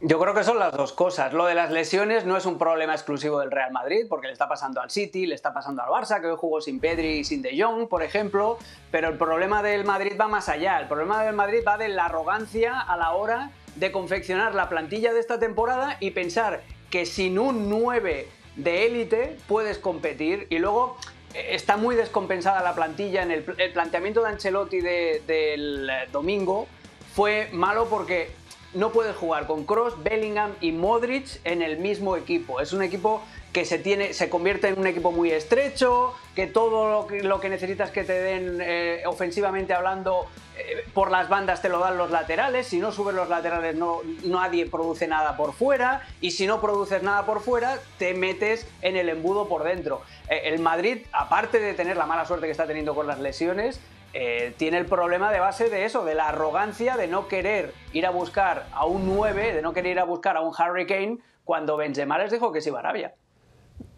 Yo 0.00 0.20
creo 0.20 0.32
que 0.32 0.44
son 0.44 0.60
las 0.60 0.72
dos 0.72 0.92
cosas. 0.92 1.32
Lo 1.32 1.46
de 1.46 1.56
las 1.56 1.72
lesiones 1.72 2.24
no 2.24 2.36
es 2.36 2.46
un 2.46 2.56
problema 2.56 2.92
exclusivo 2.94 3.40
del 3.40 3.50
Real 3.50 3.72
Madrid, 3.72 4.06
porque 4.08 4.28
le 4.28 4.32
está 4.32 4.48
pasando 4.48 4.80
al 4.80 4.92
City, 4.92 5.26
le 5.26 5.34
está 5.34 5.52
pasando 5.52 5.82
al 5.82 5.88
Barça, 5.88 6.20
que 6.20 6.28
hoy 6.28 6.36
jugó 6.38 6.60
sin 6.60 6.78
Pedri 6.78 7.18
y 7.18 7.24
sin 7.24 7.42
De 7.42 7.60
Jong, 7.60 7.88
por 7.88 8.04
ejemplo. 8.04 8.58
Pero 8.92 9.08
el 9.08 9.18
problema 9.18 9.60
del 9.60 9.84
Madrid 9.84 10.12
va 10.18 10.28
más 10.28 10.48
allá. 10.48 10.78
El 10.78 10.86
problema 10.86 11.24
del 11.24 11.34
Madrid 11.34 11.62
va 11.66 11.76
de 11.78 11.88
la 11.88 12.04
arrogancia 12.04 12.80
a 12.80 12.96
la 12.96 13.12
hora 13.12 13.50
de 13.74 13.90
confeccionar 13.90 14.54
la 14.54 14.68
plantilla 14.68 15.12
de 15.12 15.18
esta 15.18 15.40
temporada 15.40 15.96
y 15.98 16.12
pensar 16.12 16.62
que 16.90 17.04
sin 17.04 17.36
un 17.38 17.68
9 17.68 18.28
de 18.54 18.86
élite 18.86 19.36
puedes 19.48 19.78
competir 19.78 20.46
y 20.48 20.58
luego 20.58 20.96
eh, 21.34 21.48
está 21.50 21.76
muy 21.76 21.96
descompensada 21.96 22.62
la 22.62 22.74
plantilla 22.74 23.22
en 23.22 23.30
el, 23.32 23.42
planteamiento 23.42 24.22
de 24.22 24.28
Ancelotti 24.28 24.80
de- 24.80 25.22
del 25.26 25.90
eh, 25.90 26.08
domingo 26.10 26.66
fue 27.14 27.48
malo 27.52 27.86
porque 27.88 28.30
no 28.74 28.90
puedes 28.92 29.16
jugar 29.16 29.46
con 29.46 29.64
Cross, 29.64 30.02
Bellingham 30.02 30.52
y 30.60 30.72
Modric 30.72 31.40
en 31.44 31.62
el 31.62 31.78
mismo 31.78 32.16
equipo. 32.16 32.60
Es 32.60 32.72
un 32.72 32.82
equipo 32.82 33.22
que 33.52 33.64
se, 33.64 33.78
tiene, 33.78 34.12
se 34.12 34.28
convierte 34.28 34.68
en 34.68 34.78
un 34.78 34.86
equipo 34.86 35.10
muy 35.10 35.30
estrecho, 35.30 36.14
que 36.34 36.46
todo 36.46 36.90
lo 36.90 37.06
que, 37.06 37.22
lo 37.22 37.40
que 37.40 37.48
necesitas 37.48 37.90
que 37.90 38.04
te 38.04 38.12
den 38.12 38.58
eh, 38.60 39.02
ofensivamente 39.06 39.72
hablando 39.72 40.26
eh, 40.58 40.84
por 40.92 41.10
las 41.10 41.28
bandas 41.28 41.62
te 41.62 41.68
lo 41.68 41.78
dan 41.78 41.96
los 41.96 42.10
laterales, 42.10 42.66
si 42.66 42.78
no 42.78 42.92
subes 42.92 43.14
los 43.14 43.28
laterales 43.28 43.74
no, 43.74 44.00
nadie 44.24 44.66
produce 44.66 45.08
nada 45.08 45.36
por 45.36 45.54
fuera 45.54 46.06
y 46.20 46.32
si 46.32 46.46
no 46.46 46.60
produces 46.60 47.02
nada 47.02 47.24
por 47.24 47.40
fuera 47.40 47.78
te 47.98 48.12
metes 48.12 48.66
en 48.82 48.96
el 48.96 49.08
embudo 49.08 49.48
por 49.48 49.64
dentro. 49.64 50.02
Eh, 50.28 50.42
el 50.44 50.60
Madrid, 50.60 51.06
aparte 51.12 51.58
de 51.58 51.72
tener 51.72 51.96
la 51.96 52.06
mala 52.06 52.26
suerte 52.26 52.46
que 52.46 52.52
está 52.52 52.66
teniendo 52.66 52.94
con 52.94 53.06
las 53.06 53.18
lesiones, 53.18 53.80
eh, 54.12 54.54
tiene 54.56 54.78
el 54.78 54.86
problema 54.86 55.30
de 55.30 55.40
base 55.40 55.68
de 55.68 55.84
eso, 55.84 56.04
de 56.04 56.14
la 56.14 56.28
arrogancia 56.28 56.96
de 56.96 57.08
no 57.08 57.28
querer 57.28 57.74
ir 57.92 58.06
a 58.06 58.10
buscar 58.10 58.66
a 58.72 58.86
un 58.86 59.06
9, 59.06 59.52
de 59.52 59.62
no 59.62 59.72
querer 59.72 59.92
ir 59.92 60.00
a 60.00 60.04
buscar 60.04 60.36
a 60.36 60.40
un 60.40 60.52
Hurricane 60.54 61.18
cuando 61.44 61.76
Benzema 61.76 62.18
les 62.18 62.30
dijo 62.30 62.50
que 62.52 62.60
se 62.60 62.70
iba 62.70 62.78
a 62.78 62.80
Arabia. 62.80 63.14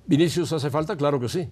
¿Vinicius 0.06 0.52
hace 0.52 0.70
falta? 0.70 0.96
Claro 0.96 1.20
que 1.20 1.28
sí. 1.28 1.48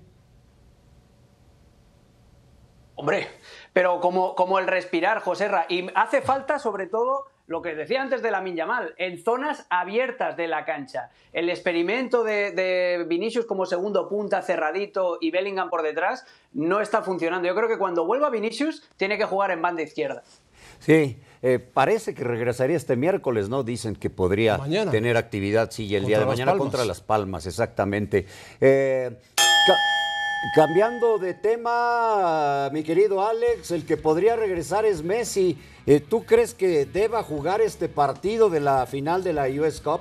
Hombre, 2.96 3.28
pero 3.72 4.00
como, 4.00 4.34
como 4.34 4.58
el 4.58 4.66
respirar, 4.66 5.20
Joserra, 5.20 5.66
y 5.68 5.88
hace 5.94 6.20
falta 6.20 6.58
sobre 6.58 6.88
todo 6.88 7.26
lo 7.48 7.62
que 7.62 7.74
decía 7.74 8.00
antes 8.00 8.22
de 8.22 8.30
la 8.30 8.40
Minyamal, 8.40 8.94
en 8.98 9.22
zonas 9.22 9.66
abiertas 9.70 10.36
de 10.36 10.46
la 10.46 10.64
cancha. 10.64 11.10
El 11.32 11.50
experimento 11.50 12.22
de, 12.22 12.52
de, 12.52 13.04
Vinicius 13.08 13.46
como 13.46 13.66
segundo 13.66 14.08
punta 14.08 14.42
cerradito 14.42 15.18
y 15.20 15.30
Bellingham 15.30 15.70
por 15.70 15.82
detrás 15.82 16.24
no 16.52 16.80
está 16.80 17.02
funcionando. 17.02 17.48
Yo 17.48 17.54
creo 17.54 17.68
que 17.68 17.78
cuando 17.78 18.06
vuelva 18.06 18.30
Vinicius 18.30 18.88
tiene 18.96 19.18
que 19.18 19.24
jugar 19.24 19.50
en 19.50 19.62
banda 19.62 19.82
izquierda. 19.82 20.22
Sí, 20.78 21.18
eh, 21.42 21.58
parece 21.58 22.14
que 22.14 22.22
regresaría 22.22 22.76
este 22.76 22.96
miércoles, 22.96 23.48
¿no? 23.48 23.62
Dicen 23.62 23.96
que 23.96 24.10
podría 24.10 24.58
Mañana. 24.58 24.90
tener 24.90 25.16
actividad, 25.16 25.70
sí, 25.70 25.84
el 25.94 26.02
Contra 26.02 26.08
día 26.08 26.18
de 26.20 26.26
mañana 26.26 26.52
Palmas. 26.52 26.62
contra 26.64 26.84
Las 26.84 27.00
Palmas, 27.00 27.46
exactamente. 27.46 28.26
Eh, 28.60 29.16
cambiando 30.54 31.18
de 31.18 31.34
tema, 31.34 32.70
mi 32.72 32.82
querido 32.82 33.26
Alex, 33.26 33.70
el 33.70 33.84
que 33.86 33.96
podría 33.96 34.36
regresar 34.36 34.84
es 34.84 35.02
Messi. 35.02 35.58
Eh, 35.86 36.00
¿Tú 36.00 36.24
crees 36.24 36.54
que 36.54 36.86
deba 36.86 37.22
jugar 37.22 37.60
este 37.60 37.88
partido 37.88 38.50
de 38.50 38.60
la 38.60 38.86
final 38.86 39.24
de 39.24 39.32
la 39.32 39.46
US 39.48 39.80
Cup? 39.80 40.00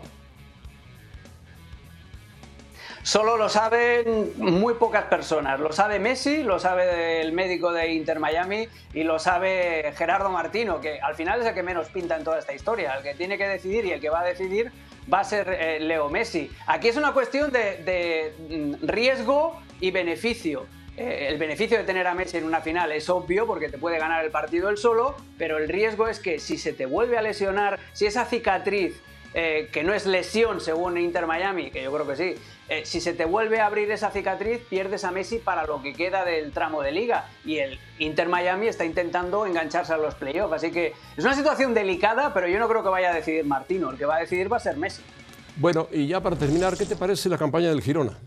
Solo 3.07 3.37
lo 3.37 3.47
saben 3.47 4.33
muy 4.35 4.73
pocas 4.73 5.05
personas. 5.05 5.61
Lo 5.61 5.71
sabe 5.71 5.97
Messi, 5.97 6.43
lo 6.43 6.59
sabe 6.59 7.21
el 7.21 7.31
médico 7.31 7.71
de 7.71 7.93
Inter 7.93 8.19
Miami 8.19 8.67
y 8.93 9.03
lo 9.03 9.17
sabe 9.17 9.93
Gerardo 9.95 10.29
Martino, 10.29 10.81
que 10.81 10.99
al 10.99 11.15
final 11.15 11.39
es 11.39 11.47
el 11.47 11.53
que 11.53 11.63
menos 11.63 11.87
pinta 11.87 12.17
en 12.17 12.25
toda 12.25 12.37
esta 12.37 12.53
historia. 12.53 12.95
El 12.95 13.03
que 13.03 13.15
tiene 13.15 13.37
que 13.37 13.47
decidir 13.47 13.85
y 13.85 13.93
el 13.93 14.01
que 14.01 14.09
va 14.09 14.19
a 14.19 14.25
decidir 14.25 14.73
va 15.11 15.21
a 15.21 15.23
ser 15.23 15.47
eh, 15.49 15.79
Leo 15.79 16.09
Messi. 16.09 16.51
Aquí 16.65 16.89
es 16.89 16.97
una 16.97 17.13
cuestión 17.13 17.49
de, 17.49 18.33
mm, 18.49 18.85
riesgo 18.85 19.57
y 19.79 19.91
beneficio. 19.91 20.65
Eh, 20.97 21.27
el 21.29 21.37
beneficio 21.37 21.77
de 21.77 21.83
tener 21.83 22.07
a 22.07 22.15
Messi 22.15 22.37
en 22.37 22.43
una 22.43 22.61
final 22.61 22.91
es 22.91 23.09
obvio 23.09 23.45
porque 23.45 23.69
te 23.69 23.77
puede 23.77 23.99
ganar 23.99 24.25
el 24.25 24.31
partido 24.31 24.69
él 24.69 24.77
solo, 24.77 25.15
pero 25.37 25.57
el 25.57 25.69
riesgo 25.69 26.07
es 26.07 26.19
que 26.19 26.39
si 26.39 26.57
se 26.57 26.73
te 26.73 26.85
vuelve 26.85 27.17
a 27.17 27.21
lesionar, 27.21 27.79
si 27.93 28.07
esa 28.07 28.25
cicatriz 28.25 29.01
eh, 29.33 29.69
que 29.71 29.83
no 29.83 29.93
es 29.93 30.07
lesión 30.07 30.61
según 30.61 30.97
Inter 30.97 31.27
Miami, 31.27 31.69
que 31.69 31.83
yo 31.83 31.93
creo 31.93 32.07
que 32.07 32.15
sí, 32.15 32.35
eh, 32.69 32.81
si 32.85 32.99
se 32.99 33.13
te 33.13 33.25
vuelve 33.25 33.59
a 33.59 33.67
abrir 33.67 33.91
esa 33.91 34.09
cicatriz, 34.09 34.59
pierdes 34.67 35.03
a 35.03 35.11
Messi 35.11 35.37
para 35.37 35.67
lo 35.67 35.81
que 35.83 35.93
queda 35.93 36.25
del 36.25 36.51
tramo 36.51 36.81
de 36.81 36.91
liga. 36.91 37.25
Y 37.45 37.59
el 37.59 37.79
Inter 37.99 38.29
Miami 38.29 38.67
está 38.67 38.83
intentando 38.83 39.45
engancharse 39.45 39.93
a 39.93 39.97
los 39.97 40.15
playoffs. 40.15 40.53
Así 40.53 40.71
que 40.71 40.93
es 41.15 41.23
una 41.23 41.35
situación 41.35 41.75
delicada, 41.75 42.33
pero 42.33 42.47
yo 42.47 42.57
no 42.57 42.67
creo 42.67 42.81
que 42.81 42.89
vaya 42.89 43.11
a 43.11 43.13
decidir 43.13 43.45
Martino. 43.45 43.91
El 43.91 43.97
que 43.97 44.05
va 44.05 44.15
a 44.15 44.19
decidir 44.19 44.51
va 44.51 44.57
a 44.57 44.61
ser 44.61 44.75
Messi. 44.77 45.03
Bueno, 45.57 45.87
y 45.91 46.07
ya 46.07 46.19
para 46.19 46.35
terminar, 46.35 46.75
¿qué 46.75 46.85
te 46.85 46.95
parece 46.95 47.29
la 47.29 47.37
campaña 47.37 47.69
del 47.69 47.81
Girona? 47.81 48.17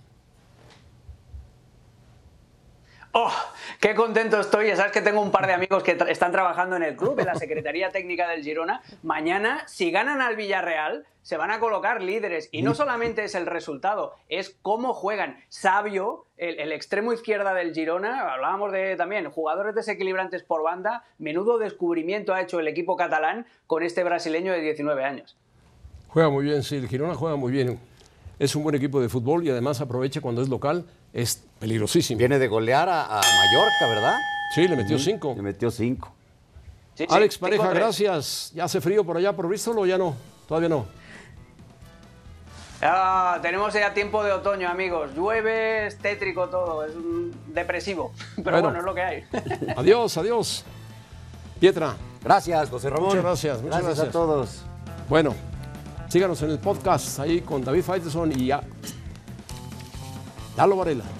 ¡Oh! 3.12 3.32
¡Qué 3.80 3.94
contento 3.96 4.38
estoy! 4.38 4.68
Ya 4.68 4.76
sabes 4.76 4.92
que 4.92 5.00
tengo 5.02 5.20
un 5.20 5.32
par 5.32 5.46
de 5.48 5.52
amigos 5.52 5.82
que 5.82 5.98
tra- 5.98 6.08
están 6.08 6.30
trabajando 6.30 6.76
en 6.76 6.84
el 6.84 6.94
club, 6.96 7.18
en 7.18 7.26
la 7.26 7.34
Secretaría 7.34 7.90
Técnica 7.90 8.28
del 8.28 8.44
Girona. 8.44 8.82
Mañana, 9.02 9.64
si 9.66 9.90
ganan 9.90 10.20
al 10.20 10.36
Villarreal, 10.36 11.04
se 11.22 11.36
van 11.36 11.50
a 11.50 11.58
colocar 11.58 12.02
líderes. 12.02 12.48
Y 12.52 12.62
no 12.62 12.72
solamente 12.74 13.24
es 13.24 13.34
el 13.34 13.46
resultado, 13.46 14.14
es 14.28 14.56
cómo 14.62 14.94
juegan. 14.94 15.40
Sabio, 15.48 16.26
el, 16.36 16.60
el 16.60 16.70
extremo 16.70 17.12
izquierda 17.12 17.52
del 17.52 17.74
Girona, 17.74 18.32
hablábamos 18.32 18.70
de 18.70 18.94
también 18.94 19.28
jugadores 19.28 19.74
desequilibrantes 19.74 20.44
por 20.44 20.62
banda. 20.62 21.02
Menudo 21.18 21.58
descubrimiento 21.58 22.32
ha 22.32 22.40
hecho 22.40 22.60
el 22.60 22.68
equipo 22.68 22.96
catalán 22.96 23.44
con 23.66 23.82
este 23.82 24.04
brasileño 24.04 24.52
de 24.52 24.60
19 24.60 25.04
años. 25.04 25.36
Juega 26.08 26.28
muy 26.30 26.44
bien, 26.44 26.62
sí, 26.62 26.76
el 26.76 26.86
Girona 26.88 27.14
juega 27.14 27.34
muy 27.34 27.50
bien. 27.50 27.80
Es 28.40 28.56
un 28.56 28.62
buen 28.62 28.74
equipo 28.74 29.00
de 29.00 29.08
fútbol 29.10 29.46
y 29.46 29.50
además 29.50 29.80
aprovecha 29.82 30.20
cuando 30.22 30.40
es 30.40 30.48
local, 30.48 30.86
es 31.12 31.44
peligrosísimo. 31.58 32.18
Viene 32.18 32.38
de 32.38 32.48
golear 32.48 32.88
a, 32.88 33.04
a 33.04 33.20
Mallorca, 33.20 33.86
¿verdad? 33.86 34.16
Sí, 34.54 34.66
le 34.66 34.76
metió 34.76 34.98
cinco. 34.98 35.34
Le 35.36 35.42
metió 35.42 35.70
cinco. 35.70 36.10
Sí, 36.94 37.04
Alex 37.08 37.36
Pareja, 37.36 37.68
gracias. 37.68 38.50
¿Ya 38.54 38.64
hace 38.64 38.80
frío 38.80 39.04
por 39.04 39.18
allá 39.18 39.36
por 39.36 39.46
Bristol 39.46 39.78
o 39.78 39.84
ya 39.86 39.98
no? 39.98 40.16
Todavía 40.48 40.70
no. 40.70 40.86
Ah, 42.82 43.38
tenemos 43.42 43.74
ya 43.74 43.92
tiempo 43.92 44.24
de 44.24 44.32
otoño, 44.32 44.70
amigos. 44.70 45.10
Llueve, 45.14 45.86
es 45.86 45.98
tétrico 45.98 46.48
todo, 46.48 46.82
es 46.84 46.94
mm, 46.96 47.52
depresivo. 47.52 48.12
Pero 48.36 48.44
Bueno. 48.52 48.62
bueno, 48.62 48.78
es 48.78 48.84
lo 48.86 48.94
que 48.94 49.02
hay. 49.02 49.24
Adiós, 49.76 50.16
adiós. 50.16 50.64
Pietra, 51.60 51.94
Gracias, 52.24 52.70
José 52.70 52.88
Ramón. 52.88 53.08
Muchas 53.08 53.22
gracias, 53.22 53.62
muchas 53.62 53.78
a 53.78 53.82
gracias. 53.82 54.10
todos. 54.10 54.62
bueno, 55.10 55.34
síganos 56.10 56.42
en 56.42 56.50
el 56.50 56.58
podcast 56.58 57.20
ahí 57.20 57.40
con 57.40 57.64
David 57.64 57.84
Faitelson 57.84 58.32
y 58.32 58.46
ya. 58.46 58.60
Dalo 60.56 60.76
Varela. 60.76 61.19